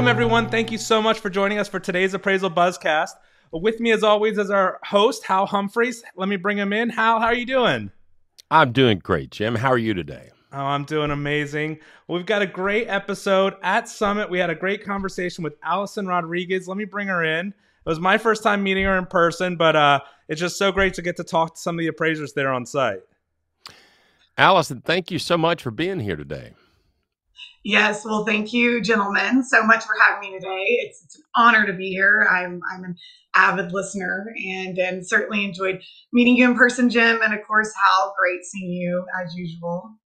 Welcome, 0.00 0.16
everyone. 0.16 0.48
Thank 0.48 0.72
you 0.72 0.78
so 0.78 1.02
much 1.02 1.20
for 1.20 1.28
joining 1.28 1.58
us 1.58 1.68
for 1.68 1.78
today's 1.78 2.14
Appraisal 2.14 2.50
Buzzcast. 2.50 3.10
With 3.52 3.80
me, 3.80 3.92
as 3.92 4.02
always, 4.02 4.38
is 4.38 4.48
our 4.48 4.80
host, 4.82 5.26
Hal 5.26 5.44
Humphreys. 5.44 6.02
Let 6.16 6.26
me 6.26 6.36
bring 6.36 6.56
him 6.56 6.72
in. 6.72 6.88
Hal, 6.88 7.20
how 7.20 7.26
are 7.26 7.34
you 7.34 7.44
doing? 7.44 7.90
I'm 8.50 8.72
doing 8.72 8.98
great, 8.98 9.30
Jim. 9.30 9.56
How 9.56 9.68
are 9.68 9.76
you 9.76 9.92
today? 9.92 10.30
Oh, 10.54 10.64
I'm 10.64 10.86
doing 10.86 11.10
amazing. 11.10 11.80
we've 12.08 12.24
got 12.24 12.40
a 12.40 12.46
great 12.46 12.88
episode 12.88 13.56
at 13.62 13.90
Summit. 13.90 14.30
We 14.30 14.38
had 14.38 14.48
a 14.48 14.54
great 14.54 14.82
conversation 14.82 15.44
with 15.44 15.58
Allison 15.62 16.06
Rodriguez. 16.06 16.66
Let 16.66 16.78
me 16.78 16.86
bring 16.86 17.08
her 17.08 17.22
in. 17.22 17.48
It 17.48 17.54
was 17.84 18.00
my 18.00 18.16
first 18.16 18.42
time 18.42 18.62
meeting 18.62 18.84
her 18.84 18.96
in 18.96 19.04
person, 19.04 19.56
but 19.56 19.76
uh, 19.76 20.00
it's 20.28 20.40
just 20.40 20.56
so 20.56 20.72
great 20.72 20.94
to 20.94 21.02
get 21.02 21.18
to 21.18 21.24
talk 21.24 21.56
to 21.56 21.60
some 21.60 21.74
of 21.74 21.80
the 21.80 21.88
appraisers 21.88 22.32
there 22.32 22.50
on 22.50 22.64
site. 22.64 23.00
Allison, 24.38 24.80
thank 24.80 25.10
you 25.10 25.18
so 25.18 25.36
much 25.36 25.62
for 25.62 25.70
being 25.70 26.00
here 26.00 26.16
today. 26.16 26.54
Yes, 27.62 28.06
well, 28.06 28.24
thank 28.24 28.54
you, 28.54 28.80
gentlemen, 28.80 29.44
so 29.44 29.62
much 29.62 29.84
for 29.84 29.92
having 30.00 30.30
me 30.30 30.38
today. 30.38 30.64
It's, 30.80 31.04
it's 31.04 31.16
an 31.16 31.22
honor 31.36 31.66
to 31.66 31.74
be 31.74 31.90
here. 31.90 32.26
I'm 32.30 32.60
I'm 32.72 32.84
an 32.84 32.96
avid 33.34 33.72
listener 33.72 34.32
and 34.46 34.78
and 34.78 35.06
certainly 35.06 35.44
enjoyed 35.44 35.82
meeting 36.12 36.36
you 36.36 36.50
in 36.50 36.56
person, 36.56 36.88
Jim, 36.88 37.20
and 37.22 37.34
of 37.34 37.46
course, 37.46 37.70
Hal. 37.74 38.14
Great 38.18 38.44
seeing 38.44 38.72
you 38.72 39.04
as 39.22 39.34
usual. 39.34 39.98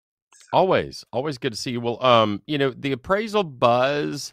Always, 0.53 1.05
always 1.13 1.37
good 1.37 1.53
to 1.53 1.59
see 1.59 1.73
you. 1.73 1.81
Well, 1.81 2.03
um, 2.03 2.43
you 2.47 2.57
know, 2.57 2.71
the 2.71 2.93
appraisal 2.93 3.45
buzz 3.45 4.33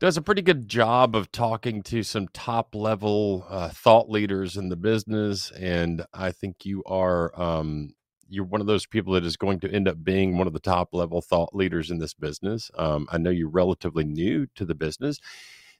does 0.00 0.16
a 0.16 0.22
pretty 0.22 0.42
good 0.42 0.68
job 0.68 1.14
of 1.14 1.30
talking 1.30 1.82
to 1.84 2.02
some 2.02 2.28
top 2.28 2.74
level 2.74 3.46
uh, 3.48 3.68
thought 3.68 4.10
leaders 4.10 4.56
in 4.56 4.70
the 4.70 4.76
business, 4.76 5.52
and 5.52 6.04
I 6.12 6.32
think 6.32 6.64
you 6.64 6.82
are 6.84 7.40
um, 7.40 7.94
you're 8.34 8.44
one 8.44 8.60
of 8.60 8.66
those 8.66 8.86
people 8.86 9.14
that 9.14 9.24
is 9.24 9.36
going 9.36 9.60
to 9.60 9.70
end 9.70 9.88
up 9.88 10.02
being 10.04 10.36
one 10.36 10.46
of 10.46 10.52
the 10.52 10.60
top 10.60 10.90
level 10.92 11.22
thought 11.22 11.54
leaders 11.54 11.90
in 11.90 11.98
this 11.98 12.14
business. 12.14 12.70
Um, 12.76 13.06
I 13.10 13.18
know 13.18 13.30
you're 13.30 13.48
relatively 13.48 14.04
new 14.04 14.46
to 14.56 14.64
the 14.64 14.74
business. 14.74 15.20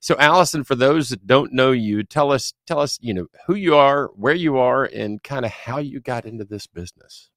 So, 0.01 0.17
Allison, 0.19 0.65
for 0.65 0.75
those 0.75 1.09
that 1.09 1.27
don't 1.27 1.53
know 1.53 1.73
you, 1.73 2.03
tell 2.03 2.31
us, 2.31 2.53
tell 2.67 2.79
us, 2.79 2.99
you 3.01 3.15
know, 3.15 3.27
who 3.47 3.55
you 3.55 3.75
are, 3.75 4.11
where 4.17 4.35
you 4.35 4.59
are, 4.59 4.85
and 4.85 5.23
kind 5.23 5.47
of 5.47 5.51
how 5.51 5.79
you 5.79 6.01
got 6.01 6.27
into 6.27 6.45
this 6.45 6.67
business. 6.67 7.31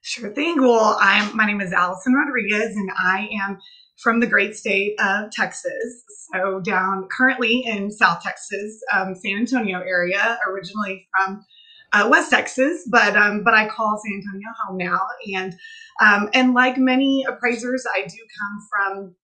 Sure 0.00 0.30
thing. 0.30 0.60
Well, 0.62 0.98
I'm 1.00 1.36
my 1.36 1.46
name 1.46 1.60
is 1.60 1.72
Allison 1.72 2.14
Rodriguez, 2.14 2.74
and 2.74 2.90
I 2.98 3.28
am 3.40 3.58
from 4.02 4.20
the 4.20 4.26
great 4.26 4.56
state 4.56 4.94
of 4.98 5.30
Texas. 5.30 6.04
So, 6.32 6.60
down 6.60 7.06
currently 7.14 7.62
in 7.66 7.90
South 7.90 8.22
Texas, 8.22 8.80
um, 8.92 9.14
San 9.14 9.36
Antonio 9.36 9.80
area. 9.80 10.38
Originally 10.48 11.06
from 11.14 11.44
uh, 11.92 12.08
West 12.10 12.30
Texas, 12.30 12.86
but 12.90 13.16
um, 13.16 13.42
but 13.44 13.54
I 13.54 13.68
call 13.68 14.00
San 14.04 14.14
Antonio 14.14 14.48
home 14.64 14.78
now. 14.78 15.00
And 15.34 15.54
um, 16.00 16.30
and 16.32 16.54
like 16.54 16.78
many 16.78 17.24
appraisers, 17.28 17.84
I 17.94 18.02
do 18.02 18.16
come 18.16 18.68
from 18.70 19.14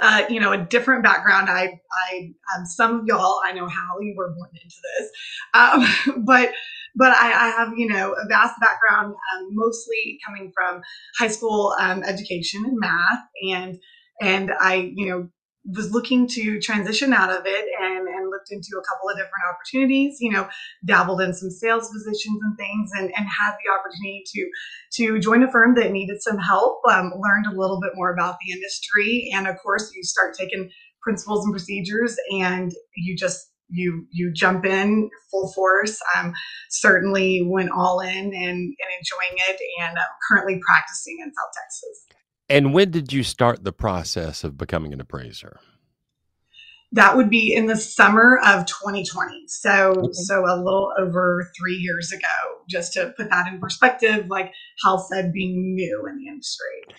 uh, 0.00 0.24
you 0.28 0.40
know, 0.40 0.52
a 0.52 0.58
different 0.58 1.02
background. 1.02 1.48
I, 1.48 1.80
I, 2.10 2.32
um, 2.54 2.66
some 2.66 3.00
of 3.00 3.06
y'all, 3.06 3.40
I 3.44 3.52
know 3.52 3.66
how 3.66 3.98
you 4.00 4.14
were 4.16 4.34
born 4.34 4.50
into 4.52 4.76
this, 4.98 5.10
um, 5.54 6.24
but, 6.24 6.52
but 6.94 7.12
I, 7.12 7.32
I, 7.32 7.48
have, 7.50 7.72
you 7.76 7.88
know, 7.88 8.12
a 8.12 8.26
vast 8.28 8.54
background, 8.60 9.14
um, 9.14 9.48
mostly 9.52 10.18
coming 10.26 10.52
from 10.54 10.82
high 11.18 11.28
school 11.28 11.74
um, 11.80 12.02
education 12.02 12.64
and 12.66 12.78
math, 12.78 13.22
and 13.50 13.78
and 14.20 14.52
I, 14.58 14.92
you 14.94 15.06
know, 15.08 15.28
was 15.64 15.92
looking 15.92 16.26
to 16.26 16.60
transition 16.60 17.12
out 17.12 17.30
of 17.30 17.42
it 17.46 17.66
and, 17.80 18.08
and 18.08 18.27
looked 18.48 18.66
into 18.66 18.78
a 18.78 18.84
couple 18.84 19.08
of 19.08 19.16
different 19.16 19.44
opportunities, 19.52 20.18
you 20.20 20.30
know, 20.30 20.48
dabbled 20.84 21.20
in 21.20 21.34
some 21.34 21.50
sales 21.50 21.88
positions 21.90 22.38
and 22.42 22.56
things 22.56 22.90
and, 22.94 23.12
and 23.16 23.26
had 23.26 23.52
the 23.52 23.70
opportunity 23.72 24.24
to 24.34 24.50
to 24.92 25.20
join 25.20 25.42
a 25.42 25.50
firm 25.50 25.74
that 25.74 25.92
needed 25.92 26.22
some 26.22 26.38
help, 26.38 26.80
um, 26.90 27.12
learned 27.18 27.46
a 27.46 27.58
little 27.58 27.80
bit 27.80 27.92
more 27.94 28.12
about 28.12 28.36
the 28.44 28.52
industry. 28.52 29.30
And 29.34 29.46
of 29.46 29.56
course, 29.58 29.92
you 29.94 30.02
start 30.02 30.34
taking 30.38 30.70
principles 31.02 31.44
and 31.44 31.52
procedures 31.52 32.16
and 32.32 32.72
you 32.96 33.16
just 33.16 33.50
you 33.70 34.06
you 34.10 34.32
jump 34.32 34.64
in 34.64 35.10
full 35.30 35.52
force. 35.52 35.98
Um, 36.16 36.32
certainly 36.70 37.46
went 37.46 37.70
all 37.70 38.00
in 38.00 38.08
and, 38.08 38.34
and 38.34 38.34
enjoying 38.34 39.36
it 39.48 39.60
and 39.80 39.98
uh, 39.98 40.02
currently 40.28 40.60
practicing 40.66 41.18
in 41.20 41.26
South 41.26 41.52
Texas. 41.54 42.06
And 42.50 42.72
when 42.72 42.90
did 42.90 43.12
you 43.12 43.22
start 43.22 43.62
the 43.62 43.72
process 43.72 44.42
of 44.42 44.56
becoming 44.56 44.94
an 44.94 45.02
appraiser? 45.02 45.60
That 46.92 47.16
would 47.16 47.28
be 47.28 47.52
in 47.54 47.66
the 47.66 47.76
summer 47.76 48.40
of 48.46 48.64
2020. 48.66 49.44
So, 49.48 49.92
okay. 49.96 50.08
so 50.12 50.44
a 50.44 50.56
little 50.56 50.92
over 50.98 51.50
three 51.58 51.76
years 51.76 52.12
ago, 52.12 52.62
just 52.68 52.94
to 52.94 53.12
put 53.16 53.28
that 53.30 53.46
in 53.52 53.60
perspective, 53.60 54.26
like 54.28 54.52
Hal 54.82 54.98
said, 54.98 55.32
being 55.32 55.74
new 55.74 56.06
in 56.08 56.16
the 56.16 56.28
industry. 56.28 56.96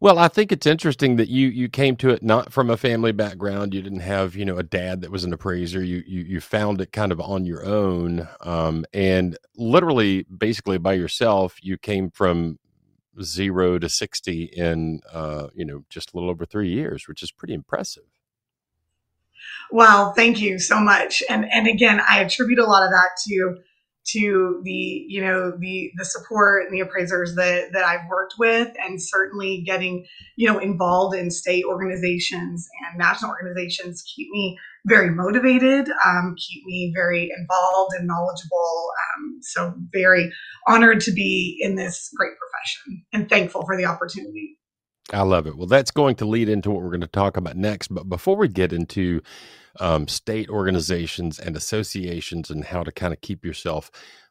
Well, 0.00 0.18
I 0.18 0.28
think 0.28 0.52
it's 0.52 0.66
interesting 0.66 1.16
that 1.16 1.28
you 1.28 1.48
you 1.48 1.68
came 1.68 1.96
to 1.96 2.10
it 2.10 2.22
not 2.22 2.52
from 2.52 2.70
a 2.70 2.76
family 2.76 3.10
background. 3.10 3.74
You 3.74 3.82
didn't 3.82 4.00
have 4.00 4.36
you 4.36 4.44
know 4.44 4.56
a 4.56 4.62
dad 4.62 5.00
that 5.00 5.10
was 5.10 5.24
an 5.24 5.32
appraiser. 5.32 5.82
You 5.82 6.04
you, 6.06 6.22
you 6.22 6.40
found 6.40 6.80
it 6.80 6.92
kind 6.92 7.10
of 7.10 7.20
on 7.20 7.44
your 7.44 7.66
own, 7.66 8.28
um, 8.40 8.84
and 8.94 9.36
literally, 9.56 10.22
basically 10.24 10.78
by 10.78 10.92
yourself. 10.92 11.56
You 11.62 11.76
came 11.76 12.10
from 12.10 12.60
zero 13.22 13.78
to 13.78 13.88
60 13.88 14.44
in, 14.44 15.00
uh, 15.12 15.48
you 15.54 15.64
know, 15.64 15.84
just 15.88 16.12
a 16.12 16.16
little 16.16 16.30
over 16.30 16.44
three 16.44 16.70
years, 16.70 17.08
which 17.08 17.22
is 17.22 17.30
pretty 17.30 17.54
impressive. 17.54 18.04
Well, 19.70 20.12
thank 20.14 20.40
you 20.40 20.58
so 20.58 20.80
much. 20.80 21.22
And, 21.28 21.44
and 21.52 21.66
again, 21.66 22.00
I 22.08 22.20
attribute 22.20 22.58
a 22.58 22.64
lot 22.64 22.84
of 22.84 22.90
that 22.90 23.10
to, 23.26 23.56
to 24.12 24.60
the, 24.64 25.04
you 25.08 25.20
know, 25.20 25.52
the, 25.58 25.90
the 25.96 26.04
support 26.04 26.64
and 26.64 26.72
the 26.72 26.80
appraisers 26.80 27.34
that, 27.34 27.72
that 27.72 27.84
I've 27.84 28.08
worked 28.08 28.34
with 28.38 28.74
and 28.82 29.02
certainly 29.02 29.62
getting, 29.66 30.06
you 30.36 30.50
know, 30.50 30.58
involved 30.58 31.14
in 31.14 31.30
state 31.30 31.64
organizations 31.66 32.66
and 32.88 32.98
national 32.98 33.30
organizations 33.30 34.02
keep 34.16 34.30
me 34.30 34.56
very 34.86 35.10
motivated, 35.10 35.90
um, 36.06 36.34
keep 36.38 36.64
me 36.64 36.92
very 36.94 37.30
involved 37.38 37.92
and 37.98 38.06
knowledgeable. 38.06 38.88
Um, 39.16 39.40
so 39.42 39.74
very 39.92 40.32
honored 40.66 41.00
to 41.02 41.12
be 41.12 41.58
in 41.60 41.74
this 41.74 42.10
great 42.16 42.32
profession 42.38 43.04
and 43.12 43.28
thankful 43.28 43.66
for 43.66 43.76
the 43.76 43.84
opportunity. 43.84 44.57
I 45.12 45.22
love 45.22 45.46
it. 45.46 45.56
Well, 45.56 45.66
that's 45.66 45.90
going 45.90 46.16
to 46.16 46.26
lead 46.26 46.48
into 46.48 46.70
what 46.70 46.82
we're 46.82 46.90
going 46.90 47.00
to 47.00 47.06
talk 47.06 47.36
about 47.36 47.56
next. 47.56 47.88
But 47.88 48.08
before 48.08 48.36
we 48.36 48.48
get 48.48 48.72
into 48.72 49.22
um, 49.80 50.06
state 50.08 50.48
organizations 50.48 51.38
and 51.38 51.56
associations 51.56 52.50
and 52.50 52.64
how 52.64 52.82
to 52.82 52.92
kind 52.92 53.12
of 53.12 53.20
keep 53.20 53.44
yourself 53.44 53.90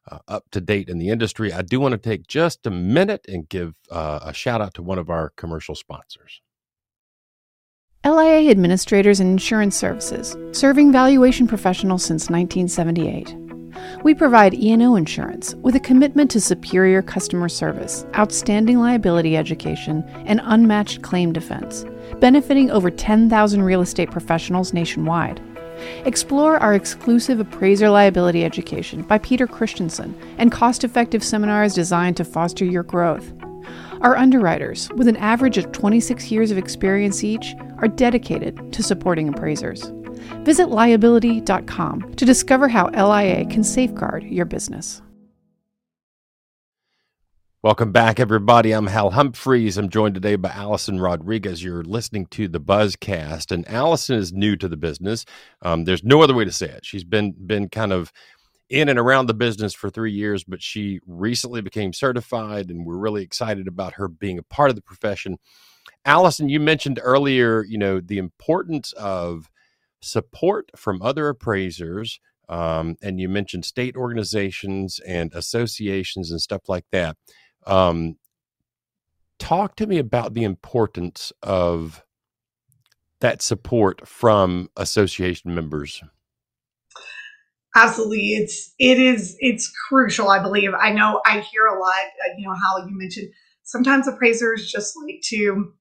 uh, 0.09 0.19
up 0.27 0.45
to 0.51 0.61
date 0.61 0.89
in 0.89 0.99
the 0.99 1.09
industry, 1.09 1.51
I 1.51 1.63
do 1.63 1.79
want 1.79 1.93
to 1.93 1.97
take 1.97 2.27
just 2.27 2.65
a 2.67 2.71
minute 2.71 3.25
and 3.27 3.49
give 3.49 3.75
uh, 3.89 4.19
a 4.21 4.33
shout 4.33 4.61
out 4.61 4.75
to 4.75 4.83
one 4.83 4.99
of 4.99 5.09
our 5.09 5.31
commercial 5.35 5.75
sponsors. 5.75 6.41
LIA 8.05 8.51
Administrators 8.51 9.19
and 9.19 9.31
Insurance 9.31 9.75
Services, 9.75 10.37
serving 10.51 10.91
valuation 10.91 11.47
professionals 11.47 12.03
since 12.03 12.29
1978. 12.29 13.46
We 14.03 14.13
provide 14.13 14.53
E&O 14.53 14.95
insurance 14.95 15.55
with 15.55 15.75
a 15.75 15.79
commitment 15.79 16.31
to 16.31 16.41
superior 16.41 17.01
customer 17.01 17.49
service, 17.49 18.05
outstanding 18.15 18.79
liability 18.79 19.35
education, 19.35 20.03
and 20.25 20.41
unmatched 20.43 21.01
claim 21.01 21.33
defense, 21.33 21.85
benefiting 22.19 22.71
over 22.71 22.89
10,000 22.89 23.61
real 23.61 23.81
estate 23.81 24.11
professionals 24.11 24.73
nationwide. 24.73 25.41
Explore 26.05 26.57
our 26.57 26.73
exclusive 26.73 27.39
appraiser 27.39 27.89
liability 27.89 28.43
education 28.43 29.03
by 29.03 29.17
Peter 29.17 29.47
Christensen 29.47 30.15
and 30.37 30.51
cost 30.51 30.83
effective 30.83 31.23
seminars 31.23 31.73
designed 31.73 32.17
to 32.17 32.25
foster 32.25 32.65
your 32.65 32.83
growth. 32.83 33.33
Our 34.01 34.15
underwriters, 34.15 34.89
with 34.95 35.07
an 35.07 35.17
average 35.17 35.57
of 35.57 35.71
26 35.71 36.31
years 36.31 36.51
of 36.51 36.57
experience 36.57 37.23
each, 37.23 37.55
are 37.79 37.87
dedicated 37.87 38.71
to 38.73 38.83
supporting 38.83 39.29
appraisers. 39.29 39.91
Visit 40.43 40.69
liability.com 40.69 42.13
to 42.15 42.25
discover 42.25 42.67
how 42.67 42.89
LIA 42.89 43.45
can 43.45 43.63
safeguard 43.63 44.23
your 44.23 44.45
business. 44.45 45.01
Welcome 47.63 47.91
back, 47.91 48.19
everybody. 48.19 48.71
I'm 48.71 48.87
Hal 48.87 49.09
Humphreys. 49.09 49.77
I'm 49.77 49.89
joined 49.89 50.13
today 50.13 50.35
by 50.35 50.49
Allison 50.49 51.01
Rodriguez. 51.01 51.63
You're 51.63 51.83
listening 51.83 52.27
to 52.27 52.47
the 52.47 52.61
Buzzcast, 52.61 53.51
and 53.51 53.67
Allison 53.67 54.15
is 54.15 54.31
new 54.31 54.55
to 54.55 54.67
the 54.67 54.77
business. 54.77 55.25
Um, 55.63 55.83
there's 55.83 56.03
no 56.03 56.21
other 56.21 56.35
way 56.35 56.45
to 56.45 56.51
say 56.51 56.67
it. 56.67 56.85
She's 56.85 57.03
been 57.03 57.33
been 57.45 57.67
kind 57.67 57.91
of 57.91 58.13
in 58.69 58.89
and 58.89 58.99
around 58.99 59.25
the 59.25 59.33
business 59.33 59.73
for 59.73 59.89
three 59.89 60.11
years, 60.11 60.43
but 60.43 60.61
she 60.61 60.99
recently 61.07 61.61
became 61.61 61.93
certified, 61.93 62.69
and 62.69 62.85
we're 62.85 62.95
really 62.95 63.23
excited 63.23 63.67
about 63.67 63.95
her 63.95 64.07
being 64.07 64.37
a 64.37 64.43
part 64.43 64.69
of 64.69 64.75
the 64.75 64.81
profession. 64.81 65.37
Allison, 66.05 66.49
you 66.49 66.59
mentioned 66.59 66.99
earlier, 67.01 67.65
you 67.65 67.77
know, 67.77 67.99
the 67.99 68.19
importance 68.19 68.93
of 68.93 69.49
support 70.01 70.71
from 70.75 71.01
other 71.01 71.29
appraisers, 71.29 72.19
um, 72.49 72.95
and 73.01 73.19
you 73.19 73.29
mentioned 73.29 73.65
state 73.65 73.95
organizations 73.95 74.99
and 75.07 75.31
associations 75.33 76.31
and 76.31 76.41
stuff 76.41 76.63
like 76.67 76.85
that. 76.91 77.17
Um, 77.65 78.17
talk 79.39 79.75
to 79.75 79.87
me 79.87 79.97
about 79.97 80.33
the 80.33 80.43
importance 80.43 81.31
of 81.43 82.03
that 83.19 83.41
support 83.41 84.07
from 84.07 84.69
association 84.77 85.53
members 85.53 86.01
absolutely 87.75 88.33
it's 88.33 88.73
it 88.79 88.99
is 88.99 89.35
it's 89.39 89.71
crucial 89.87 90.29
i 90.29 90.41
believe 90.41 90.71
i 90.79 90.91
know 90.91 91.21
i 91.25 91.39
hear 91.39 91.65
a 91.65 91.79
lot 91.79 91.93
uh, 91.93 92.33
you 92.37 92.47
know 92.47 92.53
how 92.53 92.77
you 92.85 92.97
mentioned 92.97 93.27
sometimes 93.63 94.07
appraisers 94.07 94.71
just 94.71 94.95
like 95.03 95.21
to 95.23 95.71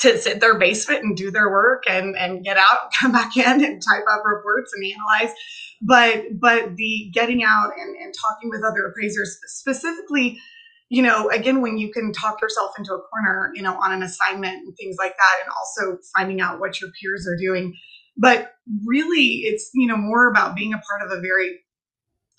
to 0.00 0.16
sit 0.18 0.40
their 0.40 0.58
basement 0.58 1.02
and 1.02 1.16
do 1.16 1.30
their 1.30 1.50
work 1.50 1.84
and 1.88 2.16
and 2.16 2.44
get 2.44 2.56
out 2.56 2.90
come 3.00 3.12
back 3.12 3.36
in 3.36 3.64
and 3.64 3.82
type 3.82 4.04
up 4.10 4.22
reports 4.24 4.72
and 4.74 4.84
analyze. 4.84 5.36
But 5.80 6.40
but 6.40 6.76
the 6.76 7.10
getting 7.12 7.44
out 7.44 7.70
and, 7.78 7.96
and 7.96 8.14
talking 8.14 8.50
with 8.50 8.64
other 8.64 8.86
appraisers 8.86 9.38
specifically 9.46 10.38
you 10.88 11.02
know 11.02 11.28
again 11.30 11.60
when 11.60 11.78
you 11.78 11.92
can 11.92 12.12
talk 12.12 12.40
yourself 12.40 12.72
into 12.78 12.94
a 12.94 13.00
corner 13.00 13.52
you 13.54 13.62
know 13.62 13.74
on 13.74 13.92
an 13.92 14.02
assignment 14.02 14.54
and 14.54 14.76
things 14.76 14.96
like 14.98 15.14
that 15.16 15.36
and 15.42 15.52
also 15.56 15.98
finding 16.16 16.40
out 16.40 16.60
what 16.60 16.80
your 16.80 16.90
peers 17.00 17.26
are 17.28 17.36
doing. 17.36 17.74
But 18.16 18.52
really 18.84 19.42
it's 19.44 19.70
you 19.74 19.86
know 19.86 19.96
more 19.96 20.28
about 20.30 20.56
being 20.56 20.74
a 20.74 20.78
part 20.78 21.02
of 21.02 21.16
a 21.16 21.20
very 21.20 21.60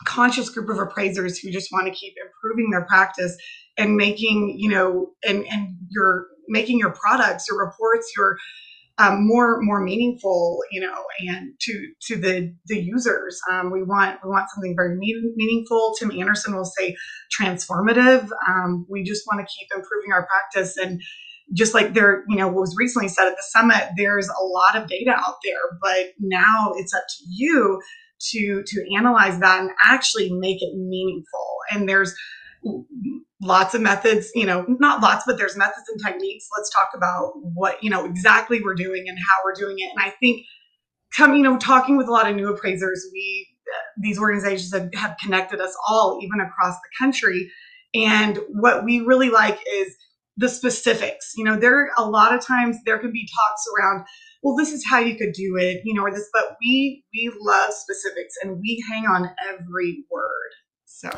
conscious 0.05 0.50
group 0.50 0.69
of 0.69 0.77
appraisers 0.79 1.38
who 1.38 1.51
just 1.51 1.71
want 1.73 1.85
to 1.85 1.94
keep 1.94 2.13
improving 2.25 2.71
their 2.71 2.85
practice 2.85 3.35
and 3.77 3.95
making 3.95 4.55
you 4.57 4.69
know 4.69 5.12
and 5.25 5.45
and 5.47 5.75
your 5.89 6.27
making 6.50 6.80
your 6.80 6.92
products 6.92 7.46
your 7.50 7.63
reports 7.63 8.12
your 8.18 8.38
um, 8.98 9.25
more 9.25 9.62
more 9.62 9.81
meaningful 9.81 10.60
you 10.72 10.81
know 10.81 11.06
and 11.28 11.54
to 11.62 11.88
to 12.07 12.18
the 12.18 12.54
the 12.66 12.80
users. 12.80 13.40
Um, 13.50 13.72
we 13.72 13.81
want 13.81 14.19
we 14.24 14.30
want 14.30 14.50
something 14.50 14.75
very 14.75 14.98
mean, 14.98 15.34
meaningful. 15.38 15.96
Tim 15.98 16.12
anderson 16.12 16.56
will 16.56 16.66
say 16.66 16.98
transformative. 17.40 18.30
Um, 18.48 18.86
we 18.90 19.04
just 19.04 19.25
want 19.25 19.40
to 19.40 19.54
keep 19.57 19.69
improving 19.74 20.12
our 20.12 20.28
practice. 20.28 20.75
And 20.75 21.01
just 21.54 21.74
like 21.74 21.94
there 21.94 22.25
you 22.28 22.36
know 22.36 22.50
was 22.50 22.75
recently 22.78 23.07
said 23.07 23.28
at 23.28 23.36
the 23.36 23.44
summit 23.50 23.90
there's 23.98 24.30
a 24.30 24.44
lot 24.44 24.75
of 24.75 24.88
data 24.88 25.10
out 25.10 25.38
there 25.44 25.80
but 25.81 26.13
now 26.19 26.74
it's 26.75 26.94
up 26.94 27.01
to 27.10 27.25
you 27.28 27.81
to 28.19 28.63
to 28.66 28.96
analyze 28.96 29.40
that 29.40 29.62
and 29.62 29.72
actually 29.84 30.31
make 30.31 30.62
it 30.62 30.75
meaningful. 30.75 31.48
And 31.72 31.88
there's 31.88 32.13
lots 33.41 33.73
of 33.73 33.81
methods 33.81 34.29
you 34.35 34.45
know 34.45 34.65
not 34.79 35.01
lots 35.01 35.23
but 35.25 35.38
there's 35.38 35.57
methods 35.57 35.88
and 35.89 36.01
techniques. 36.03 36.47
Let's 36.57 36.69
talk 36.69 36.89
about 36.95 37.33
what 37.35 37.81
you 37.83 37.89
know 37.89 38.06
exactly 38.06 38.61
we're 38.61 38.75
doing 38.75 39.06
and 39.07 39.17
how 39.17 39.35
we're 39.44 39.53
doing 39.53 39.77
it. 39.79 39.89
And 39.95 40.01
i 40.01 40.13
think 40.19 40.45
come 41.15 41.35
you 41.35 41.44
know 41.44 41.57
talking 41.57 41.97
with 41.97 42.07
a 42.07 42.11
lot 42.11 42.29
of 42.29 42.35
new 42.35 42.50
appraisers 42.50 43.07
we 43.13 43.47
these 43.97 44.19
organizations 44.19 44.73
have, 44.73 44.89
have 44.95 45.15
connected 45.21 45.61
us 45.61 45.75
all 45.88 46.19
even 46.23 46.39
across 46.39 46.75
the 46.75 46.89
country. 46.97 47.51
And 47.94 48.39
what 48.50 48.83
we 48.83 49.01
really 49.01 49.29
like 49.29 49.59
is 49.71 49.95
the 50.38 50.50
specifics. 50.50 51.33
You 51.35 51.44
know 51.45 51.57
there 51.57 51.91
a 51.97 52.05
lot 52.09 52.33
of 52.33 52.45
times 52.45 52.77
there 52.85 53.00
can 53.00 53.12
be 53.12 53.27
talks 53.27 53.63
around 53.77 54.05
well 54.44 54.55
this 54.55 54.71
is 54.71 54.85
how 54.89 55.00
you 55.00 55.15
could 55.15 55.33
do 55.33 55.57
it 55.57 55.81
you 55.85 55.94
know 55.94 56.03
or 56.03 56.12
this 56.12 56.29
but 56.33 56.57
we 56.62 57.03
we 57.13 57.31
love 57.41 57.73
specifics 57.73 58.35
and 58.44 58.59
we 58.59 58.83
hang 58.89 59.05
on 59.05 59.29
every 59.47 60.03
word. 60.12 60.51
So 60.85 61.09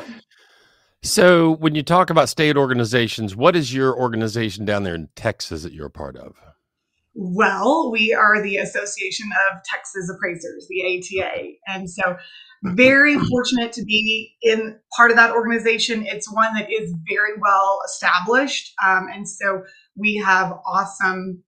so, 1.02 1.56
when 1.56 1.74
you 1.74 1.82
talk 1.82 2.10
about 2.10 2.28
state 2.28 2.56
organizations, 2.56 3.34
what 3.34 3.56
is 3.56 3.74
your 3.74 3.96
organization 3.96 4.64
down 4.64 4.84
there 4.84 4.94
in 4.94 5.08
Texas 5.16 5.64
that 5.64 5.72
you're 5.72 5.86
a 5.86 5.90
part 5.90 6.16
of? 6.16 6.36
Well, 7.14 7.90
we 7.90 8.14
are 8.14 8.40
the 8.40 8.58
Association 8.58 9.28
of 9.50 9.60
Texas 9.64 10.08
Appraisers, 10.14 10.66
the 10.70 10.98
ATA. 11.20 11.54
And 11.66 11.90
so, 11.90 12.16
very 12.62 13.18
fortunate 13.30 13.72
to 13.72 13.84
be 13.84 14.36
in 14.42 14.78
part 14.96 15.10
of 15.10 15.16
that 15.16 15.32
organization. 15.32 16.06
It's 16.06 16.32
one 16.32 16.54
that 16.54 16.70
is 16.70 16.94
very 17.08 17.36
well 17.40 17.80
established. 17.84 18.72
Um, 18.86 19.08
and 19.12 19.28
so, 19.28 19.64
we 19.96 20.22
have 20.24 20.52
awesome 20.64 21.42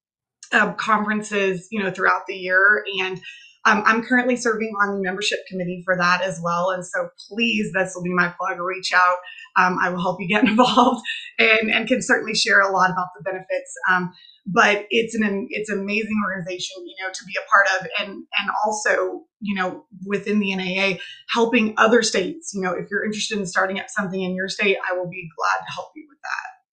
uh, 0.50 0.72
conferences, 0.72 1.68
you 1.70 1.80
know, 1.80 1.92
throughout 1.92 2.26
the 2.26 2.34
year. 2.34 2.84
And 3.00 3.20
um, 3.66 3.82
I'm 3.86 4.02
currently 4.02 4.36
serving 4.36 4.72
on 4.82 4.94
the 4.94 5.02
membership 5.02 5.40
committee 5.48 5.82
for 5.84 5.96
that 5.96 6.22
as 6.22 6.40
well. 6.42 6.70
And 6.70 6.84
so 6.84 7.08
please, 7.28 7.72
this 7.72 7.92
will 7.94 8.02
be 8.02 8.12
my 8.12 8.32
plug, 8.38 8.58
reach 8.60 8.92
out. 8.92 9.16
Um, 9.56 9.78
I 9.80 9.88
will 9.90 10.02
help 10.02 10.20
you 10.20 10.28
get 10.28 10.44
involved 10.48 11.04
and, 11.38 11.70
and 11.70 11.88
can 11.88 12.02
certainly 12.02 12.34
share 12.34 12.60
a 12.60 12.70
lot 12.70 12.90
about 12.90 13.08
the 13.16 13.22
benefits. 13.22 13.74
Um, 13.90 14.12
but 14.46 14.86
it's 14.90 15.14
an 15.14 15.46
it's 15.50 15.70
amazing 15.70 16.20
organization, 16.22 16.76
you 16.84 16.94
know, 17.02 17.10
to 17.10 17.24
be 17.24 17.32
a 17.34 17.48
part 17.50 17.66
of, 17.80 17.88
and 17.98 18.10
and 18.10 18.50
also, 18.66 19.22
you 19.40 19.54
know, 19.54 19.86
within 20.06 20.38
the 20.38 20.54
NAA, 20.54 20.98
helping 21.32 21.72
other 21.78 22.02
states. 22.02 22.52
You 22.54 22.60
know, 22.60 22.72
if 22.72 22.88
you're 22.90 23.06
interested 23.06 23.38
in 23.38 23.46
starting 23.46 23.80
up 23.80 23.86
something 23.88 24.20
in 24.20 24.34
your 24.34 24.50
state, 24.50 24.76
I 24.86 24.92
will 24.92 25.08
be 25.08 25.30
glad 25.34 25.64
to 25.66 25.72
help 25.72 25.92
you 25.96 26.04
with 26.10 26.18
that. 26.20 26.63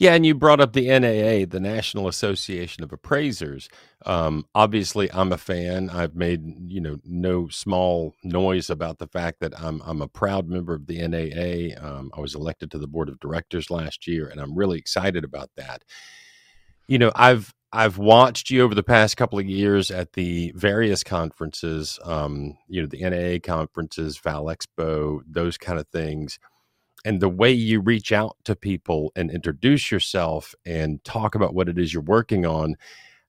Yeah, 0.00 0.14
and 0.14 0.24
you 0.24 0.34
brought 0.34 0.60
up 0.60 0.72
the 0.72 0.88
NAA, 0.88 1.44
the 1.46 1.60
National 1.60 2.08
Association 2.08 2.82
of 2.82 2.90
Appraisers. 2.90 3.68
Um, 4.06 4.46
obviously, 4.54 5.12
I'm 5.12 5.30
a 5.30 5.36
fan. 5.36 5.90
I've 5.90 6.14
made 6.16 6.42
you 6.70 6.80
know 6.80 6.96
no 7.04 7.48
small 7.48 8.14
noise 8.24 8.70
about 8.70 8.96
the 8.96 9.08
fact 9.08 9.40
that 9.40 9.52
I'm 9.60 9.82
I'm 9.84 10.00
a 10.00 10.08
proud 10.08 10.48
member 10.48 10.72
of 10.72 10.86
the 10.86 11.06
NAA. 11.06 11.78
Um, 11.86 12.10
I 12.16 12.20
was 12.20 12.34
elected 12.34 12.70
to 12.70 12.78
the 12.78 12.86
board 12.88 13.10
of 13.10 13.20
directors 13.20 13.70
last 13.70 14.06
year, 14.06 14.26
and 14.28 14.40
I'm 14.40 14.56
really 14.56 14.78
excited 14.78 15.22
about 15.22 15.50
that. 15.58 15.84
You 16.88 16.98
know, 16.98 17.12
I've 17.14 17.52
I've 17.70 17.98
watched 17.98 18.48
you 18.48 18.62
over 18.62 18.74
the 18.74 18.82
past 18.82 19.18
couple 19.18 19.38
of 19.38 19.44
years 19.44 19.90
at 19.90 20.14
the 20.14 20.50
various 20.56 21.04
conferences, 21.04 21.98
um, 22.04 22.56
you 22.68 22.80
know, 22.80 22.88
the 22.88 23.02
NAA 23.02 23.38
conferences, 23.46 24.16
Val 24.16 24.46
Expo, 24.46 25.20
those 25.28 25.58
kind 25.58 25.78
of 25.78 25.86
things 25.88 26.38
and 27.04 27.20
the 27.20 27.28
way 27.28 27.50
you 27.50 27.80
reach 27.80 28.12
out 28.12 28.36
to 28.44 28.54
people 28.54 29.12
and 29.16 29.30
introduce 29.30 29.90
yourself 29.90 30.54
and 30.64 31.02
talk 31.04 31.34
about 31.34 31.54
what 31.54 31.68
it 31.68 31.78
is 31.78 31.92
you're 31.92 32.02
working 32.02 32.44
on 32.44 32.76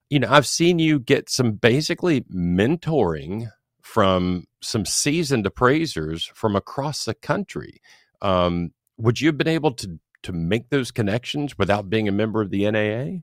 you 0.10 0.20
know 0.20 0.28
i've 0.30 0.48
seen 0.48 0.80
you 0.80 1.00
get 1.00 1.30
some 1.30 1.54
basically 1.54 2.22
mentoring 2.34 3.48
from 3.82 4.46
some 4.62 4.86
seasoned 4.86 5.46
appraisers 5.46 6.32
from 6.34 6.56
across 6.56 7.06
the 7.06 7.14
country. 7.14 7.82
Um, 8.22 8.72
would 8.98 9.20
you 9.20 9.28
have 9.28 9.38
been 9.38 9.48
able 9.48 9.72
to 9.74 10.00
to 10.24 10.32
make 10.32 10.70
those 10.70 10.92
connections 10.92 11.58
without 11.58 11.90
being 11.90 12.08
a 12.08 12.12
member 12.12 12.42
of 12.42 12.52
the 12.52 12.70
naa 12.70 13.22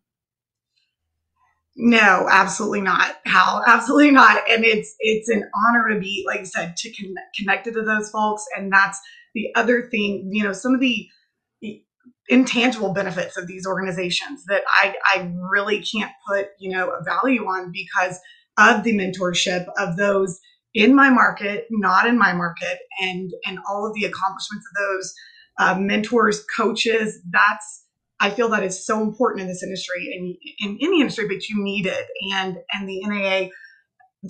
no, 1.80 2.26
absolutely 2.28 2.80
not, 2.80 3.16
Hal. 3.24 3.62
Absolutely 3.64 4.10
not. 4.10 4.42
And 4.50 4.64
it's 4.64 4.96
it's 4.98 5.28
an 5.28 5.48
honor 5.66 5.94
to 5.94 6.00
be, 6.00 6.24
like 6.26 6.40
I 6.40 6.42
said, 6.42 6.76
to 6.76 6.92
connect, 6.92 7.36
connected 7.36 7.74
to 7.74 7.82
those 7.82 8.10
folks. 8.10 8.44
And 8.56 8.72
that's 8.72 8.98
the 9.32 9.46
other 9.54 9.88
thing, 9.88 10.28
you 10.32 10.42
know, 10.42 10.52
some 10.52 10.74
of 10.74 10.80
the 10.80 11.08
intangible 12.28 12.92
benefits 12.92 13.36
of 13.36 13.46
these 13.46 13.64
organizations 13.64 14.44
that 14.46 14.62
I, 14.68 14.96
I 15.14 15.32
really 15.52 15.80
can't 15.80 16.10
put, 16.28 16.48
you 16.58 16.70
know, 16.76 16.90
a 16.90 17.04
value 17.04 17.44
on 17.44 17.72
because 17.72 18.18
of 18.58 18.82
the 18.82 18.92
mentorship 18.92 19.66
of 19.78 19.96
those 19.96 20.40
in 20.74 20.96
my 20.96 21.10
market, 21.10 21.66
not 21.70 22.08
in 22.08 22.18
my 22.18 22.32
market, 22.32 22.78
and 23.00 23.32
and 23.46 23.60
all 23.70 23.86
of 23.86 23.94
the 23.94 24.04
accomplishments 24.04 24.66
of 24.66 24.82
those 24.82 25.14
uh, 25.60 25.78
mentors, 25.78 26.44
coaches. 26.56 27.20
That's 27.30 27.84
I 28.20 28.30
feel 28.30 28.48
that 28.50 28.64
is 28.64 28.84
so 28.84 29.02
important 29.02 29.42
in 29.42 29.48
this 29.48 29.62
industry 29.62 30.12
and 30.12 30.36
in 30.58 30.78
any 30.86 31.00
industry, 31.00 31.26
but 31.28 31.48
you 31.48 31.62
need 31.62 31.86
it. 31.86 32.06
And 32.32 32.58
and 32.72 32.88
the 32.88 33.02
NAA 33.04 33.48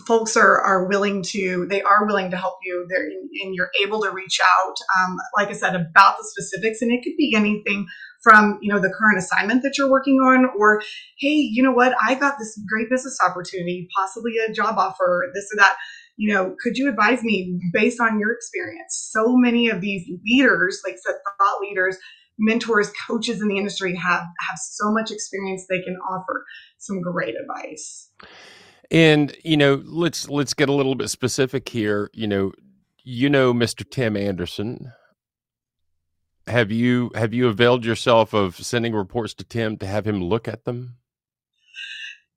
folks 0.07 0.37
are 0.37 0.61
are 0.61 0.87
willing 0.87 1.23
to 1.23 1.66
they 1.71 1.80
are 1.80 2.07
willing 2.07 2.30
to 2.30 2.37
help 2.37 2.59
you. 2.62 2.87
There 2.88 3.09
and 3.42 3.54
you're 3.54 3.71
able 3.83 4.02
to 4.02 4.11
reach 4.11 4.40
out 4.61 4.75
um, 4.99 5.16
like 5.37 5.49
i 5.49 5.52
said 5.52 5.75
about 5.75 6.16
the 6.18 6.25
specifics. 6.25 6.83
And 6.83 6.92
it 6.92 7.02
could 7.02 7.16
be 7.16 7.35
anything 7.35 7.87
from 8.23 8.59
you 8.61 8.73
know 8.73 8.80
the 8.80 8.90
current 8.90 9.18
assignment 9.18 9.62
that 9.62 9.78
you're 9.78 9.90
working 9.90 10.16
on 10.16 10.50
or 10.59 10.83
hey 11.18 11.28
you 11.28 11.62
know 11.62 11.73
what? 11.73 11.95
I 12.02 12.14
got 12.14 12.35
this 12.38 12.61
great 12.68 12.90
business 12.90 13.18
opportunity 13.25 13.88
possibly 13.97 14.37
a 14.38 14.52
job 14.52 14.76
offer 14.78 15.30
this 15.35 15.49
or 15.52 15.57
that. 15.57 15.76
You 16.21 16.35
know 16.35 16.57
could 16.61 16.76
you 16.76 16.88
advise 16.88 17.23
me 17.23 17.59
based 17.73 18.00
on 18.00 18.18
your 18.18 18.33
experience? 18.33 19.09
So 19.12 19.37
many 19.37 19.71
of 19.71 19.80
these 19.80 20.04
leaders 20.26 20.83
like 20.85 20.97
said 20.99 21.14
thought 21.38 21.61
leaders 21.61 21.97
mentors 22.38 22.90
coaches 23.07 23.40
in 23.40 23.49
the 23.49 23.59
industry 23.59 23.95
have 23.95 24.21
have 24.49 24.59
so 24.59 24.92
much 24.92 25.11
experience 25.11 25.66
they 25.68 25.83
can 25.83 25.97
offer 26.09 26.45
some 26.78 27.00
great 27.00 27.35
advice 27.40 28.11
and 28.90 29.37
you 29.45 29.57
know, 29.57 29.83
let's 29.85 30.28
let's 30.28 30.54
get 30.54 30.68
a 30.68 30.73
little 30.73 30.95
bit 30.95 31.09
specific 31.09 31.68
here. 31.68 32.11
You 32.14 32.26
know, 32.26 32.52
you 33.04 33.28
know 33.28 33.52
Mr. 33.52 33.88
Tim 33.88 34.16
Anderson. 34.16 34.92
Have 36.47 36.73
you 36.73 37.11
have 37.14 37.35
you 37.35 37.49
availed 37.49 37.85
yourself 37.85 38.33
of 38.33 38.57
sending 38.57 38.95
reports 38.95 39.35
to 39.35 39.45
Tim 39.45 39.76
to 39.78 39.87
have 39.87 40.07
him 40.07 40.23
look 40.23 40.49
at 40.49 40.64
them? 40.64 40.97